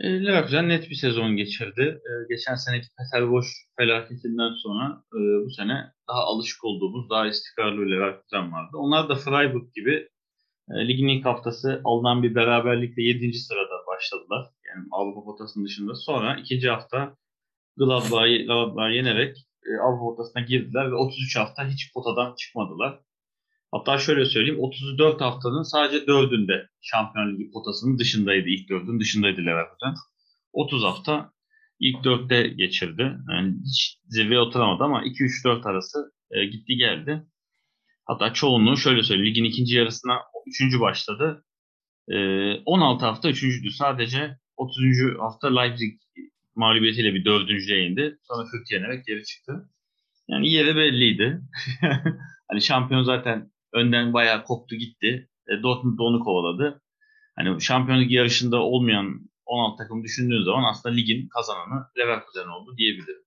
[0.00, 2.00] Leverkusen net bir sezon geçirdi.
[2.28, 3.46] Geçen seneki Peter Boş
[3.78, 5.04] felaketinden sonra
[5.46, 8.70] bu sene daha alışık olduğumuz, daha istikrarlı bir Leverkusen vardı.
[8.74, 10.08] Onlar da Freiburg gibi
[10.70, 13.32] ligin ilk haftası alınan bir beraberlikle 7.
[13.32, 14.46] sırada başladılar.
[14.68, 15.94] Yani Avrupa potasının dışında.
[15.94, 17.16] Sonra ikinci hafta
[17.76, 23.00] Gladbach'ı Gladbach yenerek e, Avrupa potasına girdiler ve 33 hafta hiç potadan çıkmadılar.
[23.72, 28.48] Hatta şöyle söyleyeyim 34 haftanın sadece 4'ünde Şampiyon Ligi potasının dışındaydı.
[28.48, 29.94] İlk 4'ün dışındaydı Leverkusen.
[30.52, 31.32] 30 hafta
[31.80, 33.16] ilk 4'te geçirdi.
[33.32, 37.26] Yani hiç zirveye oturamadı ama 2-3-4 arası e, gitti geldi.
[38.04, 39.30] Hatta çoğunluğu şöyle söyleyeyim.
[39.30, 40.80] Ligin ikinci yarısına 3.
[40.80, 41.44] başladı.
[42.08, 42.16] E,
[42.64, 43.70] 16 hafta 3.'dü.
[43.70, 44.76] Sadece 30.
[45.20, 46.00] hafta Leipzig
[46.54, 48.18] mağlubiyetiyle bir dördüncüye indi.
[48.22, 49.68] Sonra Fürth yenerek geri çıktı.
[50.28, 51.40] Yani yeri belliydi.
[52.48, 55.28] hani şampiyon zaten önden bayağı koptu gitti.
[55.48, 56.82] E, Dortmund da onu kovaladı.
[57.36, 63.21] Hani şampiyonluk yarışında olmayan 16 takım düşündüğün zaman aslında ligin kazananı Leverkusen oldu diyebilirim.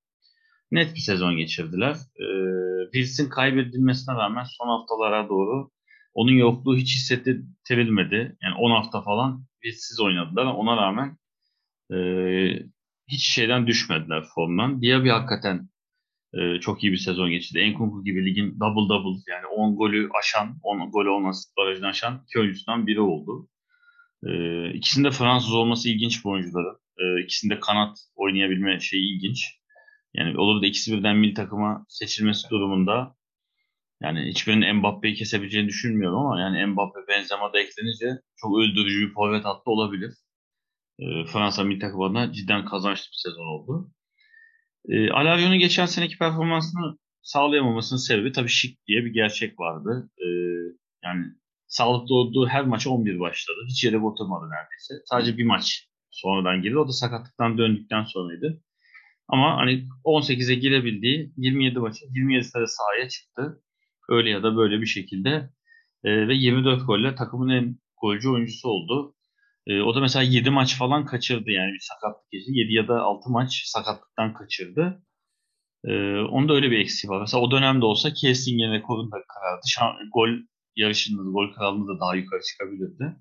[0.76, 1.96] Net bir sezon geçirdiler.
[1.96, 2.26] E,
[2.94, 5.70] Wils'in kaybedilmesine rağmen son haftalara doğru
[6.14, 8.38] onun yokluğu hiç hissettirilmedi.
[8.44, 10.46] Yani 10 hafta falan Wils'siz oynadılar.
[10.46, 11.18] Ona rağmen
[11.94, 11.98] e,
[13.08, 14.82] hiç şeyden düşmediler formdan.
[14.82, 15.70] Diaby hakikaten
[16.34, 17.60] e, çok iyi bir sezon geçirdi.
[17.60, 22.24] Enkunku gibi ligin double double yani 10 golü aşan, 10 golü 10 asist barajını aşan
[22.26, 23.50] iki oyuncusundan biri oldu.
[24.28, 24.30] E,
[24.74, 26.78] ikisinde Fransız olması ilginç bir oyuncuları.
[26.98, 29.64] E, ikisinde kanat oynayabilme şeyi ilginç.
[30.17, 33.15] Yani olur da ikisi birden milli takıma seçilmesi durumunda
[34.01, 39.45] yani hiçbirinin Mbappe'yi kesebileceğini düşünmüyorum ama yani Mbappe Benzema da eklenince çok öldürücü bir forvet
[39.45, 40.13] hattı olabilir.
[40.99, 43.91] E, Fransa milli takımına cidden kazançlı bir sezon oldu.
[44.89, 50.10] E, Alaryon'un geçen seneki performansını sağlayamamasının sebebi tabii şık diye bir gerçek vardı.
[50.17, 50.28] E,
[51.04, 51.25] yani
[51.67, 53.58] sağlıklı olduğu her maça 11 başladı.
[53.67, 54.93] Hiç yere oturmadı neredeyse.
[55.06, 56.78] Sadece bir maç sonradan girdi.
[56.78, 58.62] O da sakatlıktan döndükten sonraydı.
[59.28, 63.62] Ama hani 18'e girebildiği 27 maçı 27 sene sahaya çıktı.
[64.10, 65.50] Öyle ya da böyle bir şekilde.
[66.04, 69.16] E, ve 24 golle takımın en golcü oyuncusu oldu.
[69.68, 72.52] E, o da mesela 7 maç falan kaçırdı yani bir sakatlık geçti.
[72.54, 75.04] 7 ya da 6 maç sakatlıktan kaçırdı.
[75.86, 77.22] E, onda öyle bir eksiği var.
[77.22, 79.62] Mesela o dönemde olsa Kessinger'in rekorunu da karardı.
[79.68, 80.30] Şan, gol
[80.76, 83.16] yarışında da, gol kralında da daha yukarı çıkabilirdi.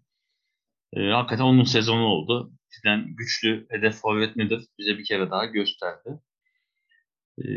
[0.96, 2.52] E, hakikaten onun sezonu oldu.
[2.74, 6.20] Cidden güçlü hedef forvet nedir bize bir kere daha gösterdi.
[7.38, 7.48] E,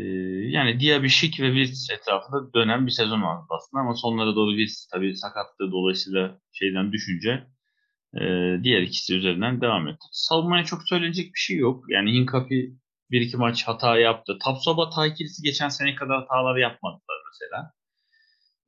[0.48, 4.88] yani Diaby, Şik ve Wirtz etrafında dönen bir sezon vardı aslında ama sonlara doğru Wirtz
[4.92, 7.46] tabii sakatlığı dolayısıyla şeyden düşünce
[8.14, 8.22] e,
[8.62, 10.06] diğer ikisi üzerinden devam etti.
[10.12, 11.84] Savunmaya çok söylenecek bir şey yok.
[11.88, 12.74] Yani Hinkapi
[13.10, 14.38] bir iki maç hata yaptı.
[14.44, 17.72] Tapsoba Taykilisi geçen sene kadar hataları yapmadılar mesela.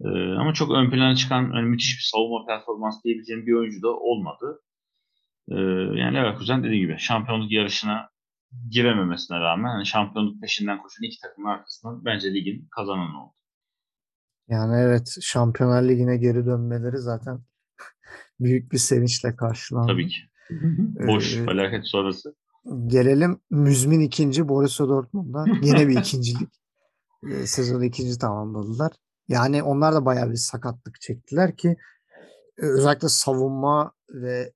[0.04, 3.88] Ee, ama çok ön plana çıkan yani müthiş bir savunma performans diyebileceğim bir oyuncu da
[3.88, 4.60] olmadı.
[5.48, 5.54] Ee,
[6.00, 8.08] yani Leverkusen dediğim gibi şampiyonluk yarışına
[8.70, 13.34] girememesine rağmen yani şampiyonluk peşinden koşan iki takımın arkasından bence ligin kazananı oldu.
[14.48, 17.40] Yani evet Şampiyonlar Ligi'ne geri dönmeleri zaten
[18.40, 19.92] büyük bir sevinçle karşılandı.
[19.92, 20.16] Tabii ki.
[21.06, 22.34] Boş Ee, felaket sonrası.
[22.86, 25.44] Gelelim müzmin ikinci Borussia Dortmund'a.
[25.62, 26.48] Yine bir ikincilik.
[27.30, 28.92] Ee, sezonu ikinci tamamladılar.
[29.30, 31.76] Yani onlar da bayağı bir sakatlık çektiler ki
[32.58, 34.52] e, özellikle savunma ve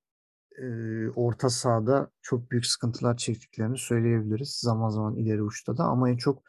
[0.58, 0.66] e,
[1.08, 4.50] orta sahada çok büyük sıkıntılar çektiklerini söyleyebiliriz.
[4.50, 6.42] Zaman zaman ileri uçta da ama en çok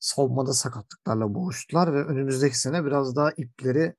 [0.00, 3.94] savunmada sakatlıklarla boğuştular ve önümüzdeki sene biraz daha ipleri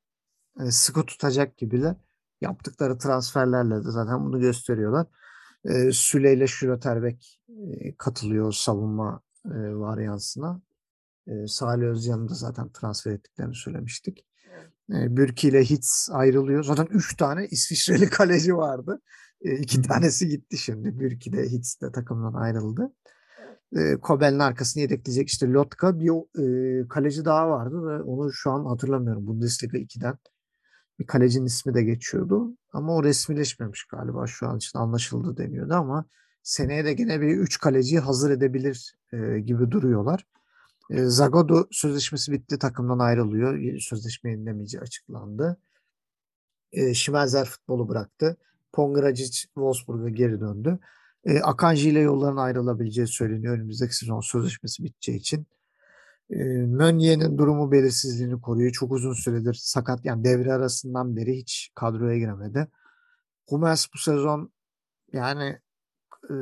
[0.60, 1.96] e, sıkı tutacak gibiler.
[2.42, 5.08] Yaptıkları transferlerle de zaten bunu gösteriyorlar.
[5.66, 10.62] E, Süle ile Schlotterbeck e, katılıyor savunma e, varyansına.
[11.30, 14.26] E, Salih Özcan'ı da zaten transfer ettiklerini söylemiştik.
[14.94, 16.64] E, Bürki ile Hitz ayrılıyor.
[16.64, 19.02] Zaten 3 tane İsviçreli kaleci vardı.
[19.42, 21.00] E, iki tanesi gitti şimdi.
[21.00, 22.94] Bürki de Hitz de takımdan ayrıldı.
[23.76, 28.66] E, Kobel'in arkasını yedekleyecek işte Lotka bir e, kaleci daha vardı ve onu şu an
[28.66, 29.28] hatırlamıyorum.
[29.28, 30.18] Bundesliga 2'den
[31.00, 32.58] bir kalecinin ismi de geçiyordu.
[32.74, 36.06] Ama o resmileşmemiş galiba şu an için anlaşıldı deniyordu ama
[36.44, 40.26] seneye de gene bir 3 kaleciyi hazır edebilir e, gibi duruyorlar.
[40.90, 43.80] E, Zagodo sözleşmesi bitti takımdan ayrılıyor.
[43.80, 45.58] Sözleşme yenilemeyeceği açıklandı.
[46.72, 48.38] E, Şimenzer futbolu bıraktı.
[48.74, 50.80] Pongracic Wolfsburg'a geri döndü.
[51.26, 55.48] E, Akanji ile yolların ayrılabileceği söyleniyor önümüzdeki sezon sözleşmesi biteceği için.
[56.30, 58.72] E, Mönye'nin durumu belirsizliğini koruyor.
[58.72, 62.68] Çok uzun süredir sakat yani devre arasından beri hiç kadroya giremedi.
[63.48, 64.52] Hummels bu sezon
[65.14, 65.60] yani
[66.26, 66.34] e,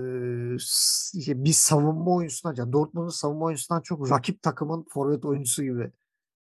[1.45, 5.91] bir savunma oyuncusundan yani Dortmund'un savunma oyuncusundan çok rakip takımın forvet oyuncusu gibi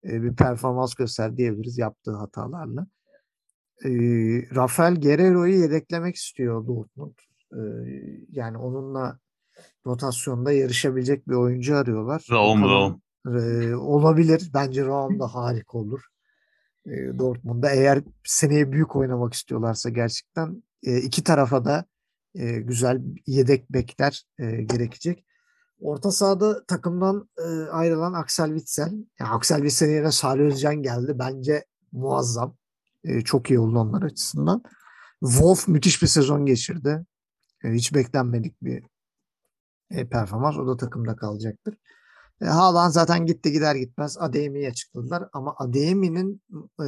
[0.03, 2.87] e, bir performans göster diyebiliriz yaptığı hatalarla.
[3.85, 3.89] E,
[4.55, 7.13] Rafael Guerreiro'yu yedeklemek istiyor Dortmund.
[7.51, 7.61] E,
[8.31, 9.19] yani onunla
[9.85, 12.27] rotasyonda yarışabilecek bir oyuncu arıyorlar.
[12.31, 12.61] Raum.
[12.61, 13.01] Raum.
[13.27, 14.51] E, olabilir.
[14.53, 16.01] Bence Raum da harika olur.
[16.85, 21.85] E, Dortmund'da eğer seneye büyük oynamak istiyorlarsa gerçekten e, iki tarafa da
[22.35, 25.25] e, güzel yedek bekler e, gerekecek.
[25.79, 28.93] Orta sahada takımdan e, ayrılan Axel Witsel.
[29.19, 31.15] Yani Axel Witsel'in yerine Salih Özcan geldi.
[31.19, 32.55] Bence muazzam.
[33.03, 34.63] E, çok iyi oldu onlar açısından.
[35.19, 37.05] Wolf müthiş bir sezon geçirdi.
[37.63, 38.83] E, hiç beklenmedik bir
[39.91, 40.57] e, performans.
[40.57, 41.77] O da takımda kalacaktır.
[42.41, 46.41] E, Haaland zaten gitti gider gitmez Adeyemi'yi açıkladılar ama Adeyemi'nin
[46.83, 46.87] e,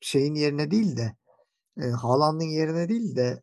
[0.00, 1.16] şeyin yerine değil de
[1.80, 3.42] e, Haaland'ın yerine değil de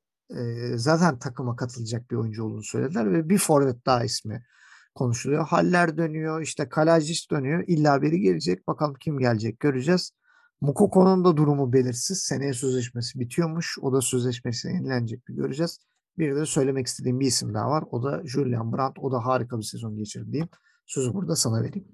[0.75, 4.45] zaten takıma katılacak bir oyuncu olduğunu söylediler ve bir forvet daha ismi
[4.95, 5.47] konuşuluyor.
[5.47, 7.63] Haller dönüyor, işte Kalajic dönüyor.
[7.67, 8.67] İlla biri gelecek.
[8.67, 10.11] Bakalım kim gelecek göreceğiz.
[10.61, 12.17] Mukoko'nun da durumu belirsiz.
[12.17, 13.77] Seneye sözleşmesi bitiyormuş.
[13.81, 15.79] O da sözleşmesi yenilenecek bir göreceğiz.
[16.17, 17.83] Bir de söylemek istediğim bir isim daha var.
[17.91, 18.99] O da Julian Brandt.
[18.99, 20.49] O da harika bir sezon geçirdi diyeyim.
[20.85, 21.87] Sözü burada sana vereyim.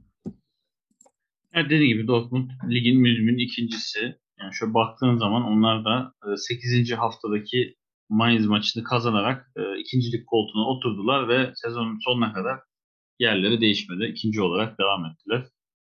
[1.54, 4.00] Evet dediğim gibi Dortmund ligin müzmin ikincisi.
[4.39, 6.91] Yani şöyle baktığın zaman onlar da 8.
[6.91, 7.76] haftadaki
[8.10, 12.60] Mainz maçını kazanarak e, ikincilik koltuğuna oturdular ve sezonun sonuna kadar
[13.20, 14.06] yerleri değişmedi.
[14.06, 15.43] İkinci olarak devam ettiler.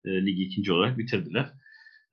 [0.05, 1.49] E, ligi ikinci olarak bitirdiler.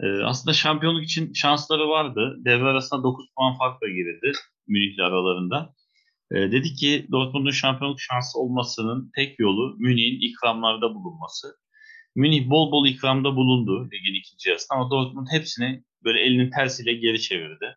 [0.00, 2.36] E, aslında şampiyonluk için şansları vardı.
[2.44, 4.32] Devre arasında 9 puan farkla girildi
[4.66, 5.74] Münih'le aralarında.
[6.32, 11.56] E, dedi ki Dortmund'un şampiyonluk şansı olmasının tek yolu Münih'in ikramlarda bulunması.
[12.16, 17.20] Münih bol bol ikramda bulundu ligin ikinci yarısında ama Dortmund hepsini böyle elinin tersiyle geri
[17.20, 17.76] çevirdi.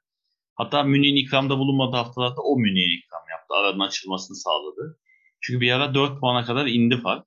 [0.59, 3.53] Hatta Münih'in ikramda bulunmadığı haftalarda o Münih'e ikram yaptı.
[3.53, 4.99] Aranın açılmasını sağladı.
[5.41, 7.25] Çünkü bir ara 4 puana kadar indi fark.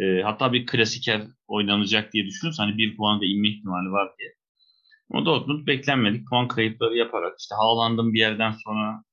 [0.00, 4.30] E, hatta bir klasiker oynanacak diye düşünüyorsan hani 1 puan da inme ihtimali var diye.
[5.12, 9.04] Ama Dortmund beklenmedik puan kayıpları yaparak işte Haaland'ın bir yerden sonra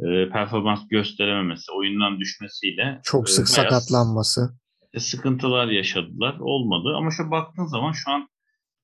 [0.00, 4.58] e, performans gösterememesi, oyundan düşmesiyle çok sık e, sakatlanması
[4.98, 6.36] sıkıntılar yaşadılar.
[6.40, 6.94] Olmadı.
[6.96, 8.28] Ama şu baktığın zaman şu an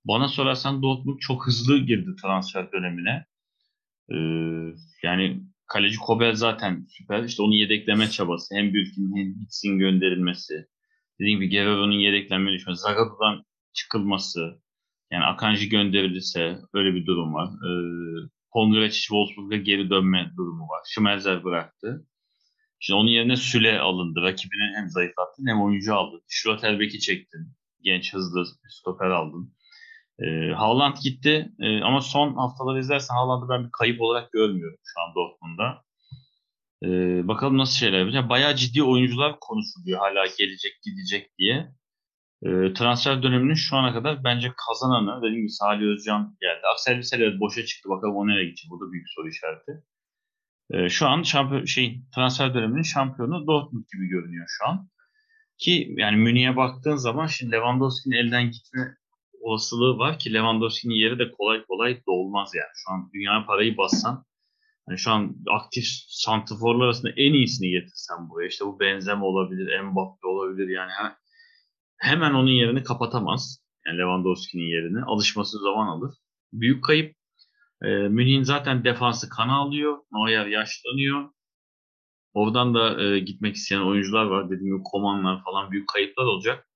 [0.04, 3.26] bana sorarsan Dortmund çok hızlı girdi transfer dönemine.
[4.12, 7.24] Ee, yani kaleci Kobel zaten süper.
[7.24, 8.54] İşte onu yedekleme çabası.
[8.54, 10.66] Hem Bülkin hem Hitz'in gönderilmesi.
[11.20, 12.80] Dediğim gibi Guerrero'nun yedeklenme düşmesi.
[12.80, 14.62] Zagado'dan çıkılması.
[15.10, 17.48] Yani Akanji gönderilirse öyle bir durum var.
[17.48, 17.72] Ee,
[18.50, 20.80] Kongraç Wolfsburg'a geri dönme durumu var.
[20.86, 22.06] Schmelzer bıraktı.
[22.80, 24.20] Şimdi onun yerine Süle alındı.
[24.22, 26.20] Rakibini hem zayıflattın hem oyuncu aldın.
[26.28, 27.52] Schlotterbeck'i çektin.
[27.82, 29.54] Genç hızlı stoper aldın.
[30.18, 35.00] E, Haaland gitti e, ama son haftaları izlersen Haaland'ı ben bir kayıp olarak görmüyorum şu
[35.00, 35.84] an Dortmund'da.
[36.84, 36.88] E,
[37.28, 38.28] bakalım nasıl şeyler yapacak.
[38.28, 41.72] Bayağı ciddi oyuncular konuşuluyor hala gelecek gidecek diye.
[42.42, 46.62] E, transfer döneminin şu ana kadar bence kazananı dediğim gibi Salih Özcan geldi.
[46.72, 47.88] Aksel Biseler boşa çıktı.
[47.88, 48.70] Bakalım o nereye gidecek?
[48.70, 49.72] Bu da büyük soru işareti.
[50.70, 54.88] E, şu an şampiyon, şey, transfer döneminin şampiyonu Dortmund gibi görünüyor şu an.
[55.58, 58.96] Ki yani Münih'e baktığın zaman şimdi Lewandowski'nin elden gitme
[59.42, 62.72] olasılığı var ki Lewandowski'nin yeri de kolay kolay dolmaz yani.
[62.74, 64.24] Şu an dünya parayı bassan
[64.88, 68.48] yani şu an aktif santrforlar arasında en iyisini getirsen buraya.
[68.48, 70.90] İşte bu Benzema olabilir, Mbappe olabilir yani.
[71.96, 73.62] Hemen onun yerini kapatamaz.
[73.86, 75.04] Yani Lewandowski'nin yerini.
[75.04, 76.14] Alışması zaman alır.
[76.52, 77.16] Büyük kayıp.
[77.82, 79.98] E, Münih'in zaten defansı kana alıyor.
[80.12, 81.30] Neuer yaşlanıyor.
[82.34, 84.50] Oradan da e, gitmek isteyen oyuncular var.
[84.50, 86.68] Dediğim gibi Komanlar falan büyük kayıplar olacak.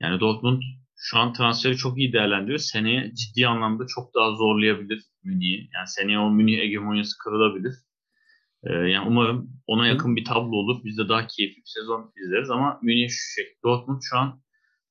[0.00, 0.62] Yani Dortmund
[0.98, 2.58] şu an transferi çok iyi değerlendiriyor.
[2.58, 5.68] Seneye ciddi anlamda çok daha zorlayabilir Münih'i.
[5.74, 7.74] Yani seneye o Münih hegemonyası kırılabilir.
[8.64, 10.84] Ee, yani umarım ona yakın bir tablo olur.
[10.84, 14.42] Biz de daha keyifli bir sezon izleriz ama Münih şu şey, Dortmund şu an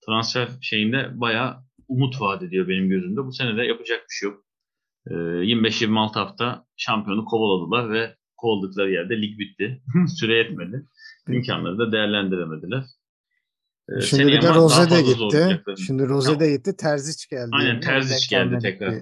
[0.05, 3.25] transfer şeyinde bayağı umut vaat ediyor benim gözümde.
[3.25, 4.43] Bu sene de yapacak bir şey yok.
[5.07, 9.81] Ee, 25-26 hafta şampiyonu kovaladılar ve kovaladıkları yerde lig bitti.
[10.19, 10.87] Süre yetmedi.
[11.29, 12.83] İmkanları da değerlendiremediler.
[13.89, 15.59] Ee, Şimdi bir de Rose de gitti.
[15.87, 16.77] Şimdi Rose de gitti.
[16.77, 17.49] Terzic geldi.
[17.51, 18.93] Aynen Terzic geldi tekrar.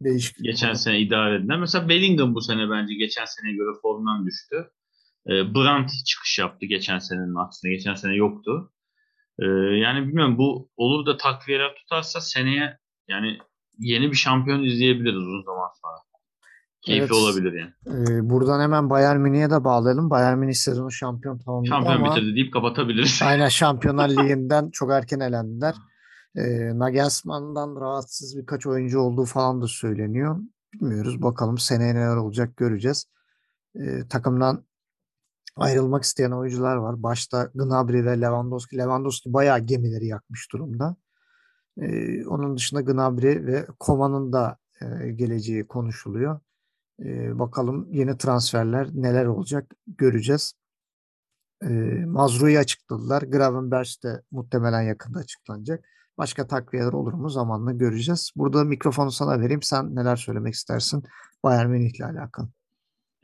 [0.00, 0.78] Değişiklik geçen oldu.
[0.78, 1.60] sene idare edilen.
[1.60, 4.70] Mesela Bellingham bu sene bence geçen seneye göre formdan düştü.
[5.26, 7.70] E, Brandt çıkış yaptı geçen senenin aksine.
[7.70, 8.72] Geçen sene yoktu.
[9.38, 9.44] E,
[9.84, 13.38] yani bilmiyorum bu olur da takviyeler tutarsa seneye yani
[13.78, 15.96] yeni bir şampiyon izleyebiliriz uzun zaman sonra.
[16.84, 17.12] Keyifli evet.
[17.12, 17.72] olabilir yani.
[17.86, 20.10] Ee, buradan hemen Bayern Münih'e de bağlayalım.
[20.10, 22.10] Bayern Münih sezonu şampiyon tamamladı Şampiyon ama...
[22.10, 23.20] bitirdi deyip kapatabiliriz.
[23.24, 25.74] Aynen Şampiyonlar Ligi'nden çok erken elendiler.
[26.36, 30.40] Ee, Nagelsmann'dan rahatsız birkaç oyuncu olduğu falan da söyleniyor.
[30.72, 31.22] Bilmiyoruz.
[31.22, 33.06] Bakalım seneye neler olacak göreceğiz.
[33.76, 34.64] Ee, takımdan
[35.56, 37.02] ayrılmak isteyen oyuncular var.
[37.02, 38.78] Başta Gnabry ve Lewandowski.
[38.78, 40.96] Lewandowski bayağı gemileri yakmış durumda.
[41.78, 46.40] Ee, onun dışında Gnabry ve Koman'ın da e, geleceği konuşuluyor.
[47.00, 50.54] E, bakalım yeni transferler neler olacak göreceğiz.
[51.62, 51.68] E,
[52.06, 53.22] Mazru'yu açıkladılar.
[53.22, 55.84] Gravenberch de muhtemelen yakında açıklanacak.
[56.18, 58.32] Başka takviyeler olur mu zamanla göreceğiz.
[58.36, 59.62] Burada mikrofonu sana vereyim.
[59.62, 61.04] Sen neler söylemek istersin
[61.42, 62.48] Bayern Münih ile alakalı?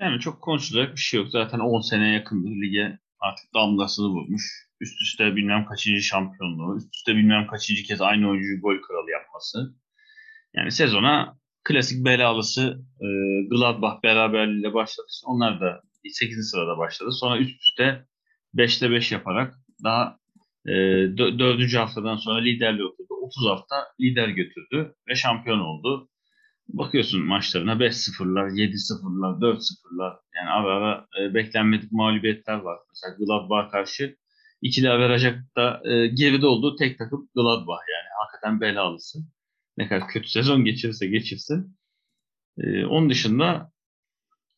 [0.01, 1.31] Yani çok konuşulacak bir şey yok.
[1.31, 4.71] Zaten 10 sene yakın bir lige artık damgasını vurmuş.
[4.81, 9.75] Üst üste bilmem kaçıncı şampiyonluğu, üst üste bilmem kaçıncı kez aynı oyuncuyu gol kralı yapması.
[10.55, 13.07] Yani sezona klasik belalısı e,
[13.51, 15.07] Gladbach beraberliğiyle başladı.
[15.27, 16.51] Onlar da 8.
[16.51, 17.11] sırada başladı.
[17.13, 18.07] Sonra üst üste
[18.55, 19.55] 5'te 5 yaparak
[19.85, 20.19] daha
[20.67, 20.73] e,
[21.19, 21.75] 4.
[21.75, 23.15] haftadan sonra liderliği oturdu.
[23.21, 26.09] 30 hafta lider götürdü ve şampiyon oldu.
[26.69, 32.79] Bakıyorsun maçlarına 5-0'lar, 7-0'lar, 4-0'lar yani ara ara e, beklenmedik mağlubiyetler var.
[32.89, 34.17] Mesela Gladbach karşı
[34.63, 39.19] ikili averajda e, geride olduğu tek takım Gladbach yani hakikaten belalısı.
[39.81, 41.77] Ne kadar kötü sezon geçirirse geçirsin.
[42.59, 43.73] E, onun dışında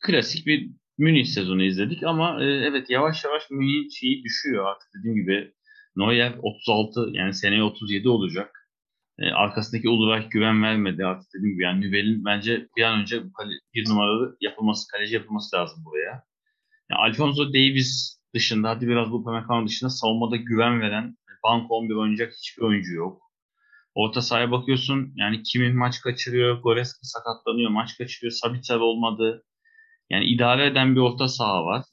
[0.01, 5.16] klasik bir Münih sezonu izledik ama e, evet yavaş yavaş Münih şeyi düşüyor artık dediğim
[5.16, 5.53] gibi
[5.97, 8.68] Neuer 36 yani seneye 37 olacak.
[9.18, 11.62] E, arkasındaki Ulreich güven vermedi artık dediğim gibi.
[11.62, 13.23] Yani Nübel'in bence bir an önce
[13.75, 16.25] bir numaralı yapılması, kaleci yapılması lazım buraya.
[16.91, 22.33] Yani Alfonso Davis dışında, hadi biraz bu Upamecano dışında savunmada güven veren, bank 11 oynayacak
[22.33, 23.32] hiçbir oyuncu yok.
[23.95, 29.45] Orta sahaya bakıyorsun yani kimin maç kaçırıyor, Goreska sakatlanıyor, maç kaçırıyor, Sabitzer olmadı.
[30.11, 31.84] Yani idare eden bir orta saha var.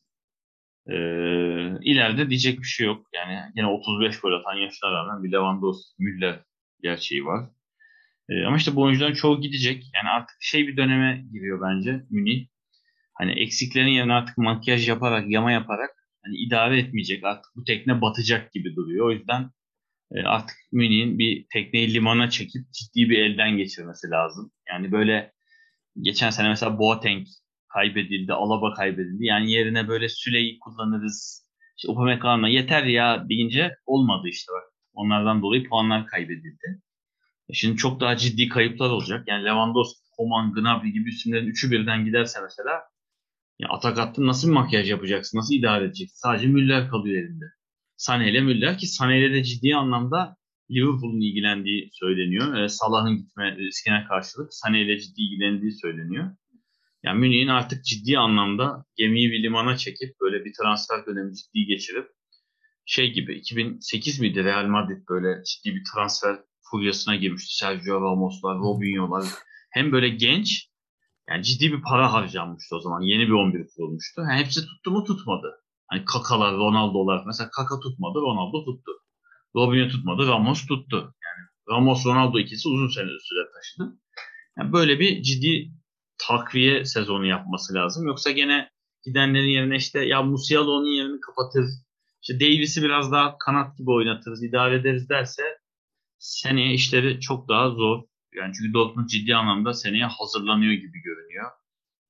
[0.88, 0.94] Ee,
[1.82, 3.08] ileride diyecek bir şey yok.
[3.14, 6.40] Yani yine 35 gol atan yaşına rağmen bir Lewandowski, Müller
[6.84, 7.50] gerçeği var.
[8.30, 9.84] Ee, ama işte bu oyuncuların çoğu gidecek.
[9.96, 12.48] Yani artık şey bir döneme giriyor bence Münih.
[13.14, 15.90] Hani eksiklerin yerine artık makyaj yaparak, yama yaparak
[16.26, 17.24] hani idare etmeyecek.
[17.24, 19.08] Artık bu tekne batacak gibi duruyor.
[19.08, 19.52] O yüzden
[20.26, 24.52] artık Münih'in bir tekneyi limana çekip ciddi bir elden geçirmesi lazım.
[24.70, 25.34] Yani böyle
[26.02, 27.28] geçen sene mesela Boateng
[27.68, 29.26] kaybedildi, Alaba kaybedildi.
[29.26, 31.50] Yani yerine böyle Süleyi kullanırız.
[31.78, 34.64] İşte Upamecano yeter ya deyince olmadı işte bak.
[34.94, 36.82] Onlardan dolayı puanlar kaybedildi.
[37.50, 39.24] E şimdi çok daha ciddi kayıplar olacak.
[39.28, 42.84] Yani Lewandowski, Koman, Gnabry gibi isimlerin üçü birden giderse mesela
[43.60, 45.38] ya atak attın nasıl bir makyaj yapacaksın?
[45.38, 46.18] Nasıl idare edeceksin?
[46.18, 47.46] Sadece Müller kalıyor elinde.
[48.00, 50.38] Sané ile Müller ki Sané ile de ciddi anlamda
[50.72, 52.58] Liverpool'un ilgilendiği söyleniyor.
[52.58, 56.36] E, Salah'ın gitme riskine karşılık Sané ile ciddi ilgilendiği söyleniyor.
[57.04, 62.08] Yani Münih'in artık ciddi anlamda gemiyi bir limana çekip böyle bir transfer dönemi ciddi geçirip
[62.86, 66.36] şey gibi 2008 miydi Real Madrid böyle ciddi bir transfer
[66.72, 67.56] furyasına girmişti.
[67.56, 69.26] Sergio Ramos'lar, Robinho'lar.
[69.72, 70.70] Hem böyle genç
[71.30, 73.02] yani ciddi bir para harcanmıştı o zaman.
[73.02, 74.22] Yeni bir 11 kurulmuştu.
[74.22, 75.48] Yani hepsi tuttu mu tutmadı.
[75.90, 77.24] Hani Kaka'lar, Ronaldo'lar.
[77.26, 78.92] Mesela Kaka tutmadı, Ronaldo tuttu.
[79.56, 80.96] Robinho tutmadı, Ramos tuttu.
[80.96, 84.00] Yani Ramos, Ronaldo ikisi uzun süre süre taşıdı.
[84.58, 85.72] Yani böyle bir ciddi
[86.18, 88.08] takviye sezonu yapması lazım.
[88.08, 88.70] Yoksa gene
[89.06, 91.66] gidenlerin yerine işte ya Musiala onun yerini kapatır.
[92.22, 95.44] İşte Davis'i biraz daha kanat gibi oynatırız, idare ederiz derse
[96.20, 98.04] seneye işleri çok daha zor.
[98.34, 101.52] Yani çünkü Dortmund ciddi anlamda seneye hazırlanıyor gibi görünüyor.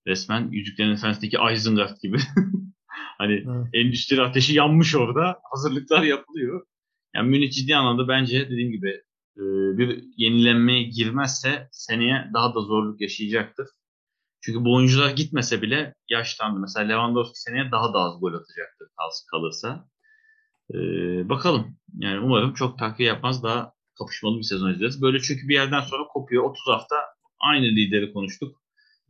[0.08, 2.18] Resmen Yüzüklerin Efendisi'ndeki Isengard gibi.
[3.18, 3.68] hani evet.
[3.74, 5.40] endüstri ateşi yanmış orada.
[5.52, 6.66] Hazırlıklar yapılıyor.
[7.16, 9.02] Yani Münih ciddi anlamda bence dediğim gibi
[9.78, 13.68] bir yenilenmeye girmezse seneye daha da zorluk yaşayacaktır.
[14.42, 16.60] Çünkü bu oyuncular gitmese bile yaşlandı.
[16.60, 18.88] Mesela Lewandowski seneye daha da az gol atacaktır
[19.32, 19.88] kalırsa.
[20.74, 21.78] Ee, bakalım.
[21.98, 23.44] Yani umarım çok takviye yapmaz.
[23.44, 25.02] Daha kapışmalı bir sezon izleriz.
[25.02, 26.44] Böyle çünkü bir yerden sonra kopuyor.
[26.44, 26.96] 30 hafta
[27.40, 28.59] aynı lideri konuştuk.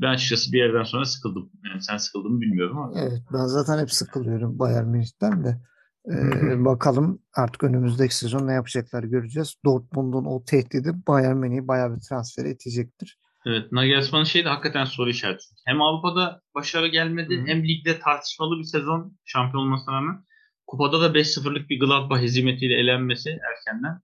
[0.01, 1.51] Ben açıkçası bir yerden sonra sıkıldım.
[1.69, 2.93] Yani sen sıkıldın mı bilmiyorum ama.
[2.99, 5.61] Evet ben zaten hep sıkılıyorum Bayern Münih'ten de.
[6.07, 9.55] Ee, bakalım artık önümüzdeki sezon ne yapacaklar göreceğiz.
[9.65, 13.17] Dortmund'un o tehdidi Bayern Münih'i bayağı bir transfer edecektir.
[13.45, 15.45] Evet, Nagelsmann'ın şeyi de hakikaten soru işareti.
[15.65, 17.47] Hem Avrupa'da başarı gelmedi Hı.
[17.47, 20.23] hem ligde tartışmalı bir sezon şampiyon olmasına rağmen.
[20.67, 24.01] Kupada da 5-0'lık bir Gladbach hezimetiyle elenmesi erkenden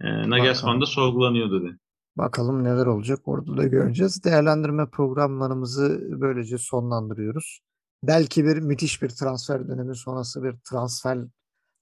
[0.00, 1.78] e, Nagelsmann da sorgulanıyor dedi.
[2.16, 4.24] Bakalım neler olacak orada da göreceğiz.
[4.24, 7.60] Değerlendirme programlarımızı böylece sonlandırıyoruz.
[8.02, 11.18] Belki bir müthiş bir transfer dönemi sonrası bir transfer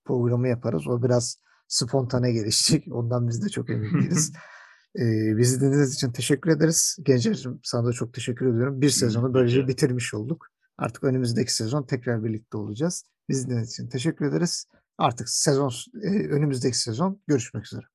[0.04, 0.86] programı yaparız.
[0.86, 2.84] O biraz spontane gelişecek.
[2.90, 4.32] Ondan biz de çok emin değiliz.
[4.98, 6.98] ee, bizi dinlediğiniz için teşekkür ederiz.
[7.02, 8.80] Gencer'cim sana da çok teşekkür ediyorum.
[8.80, 10.46] Bir sezonu böylece bitirmiş olduk.
[10.78, 13.04] Artık önümüzdeki sezon tekrar birlikte olacağız.
[13.28, 14.66] Bizi dinlediğiniz için teşekkür ederiz.
[14.98, 15.72] Artık sezon
[16.02, 17.86] e, önümüzdeki sezon görüşmek üzere.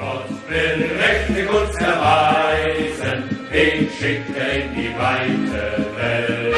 [0.00, 3.22] Gott will Rechte uns erweisen,
[3.52, 6.56] den schickt er in die weite Welt.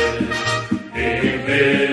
[0.94, 1.91] Dem will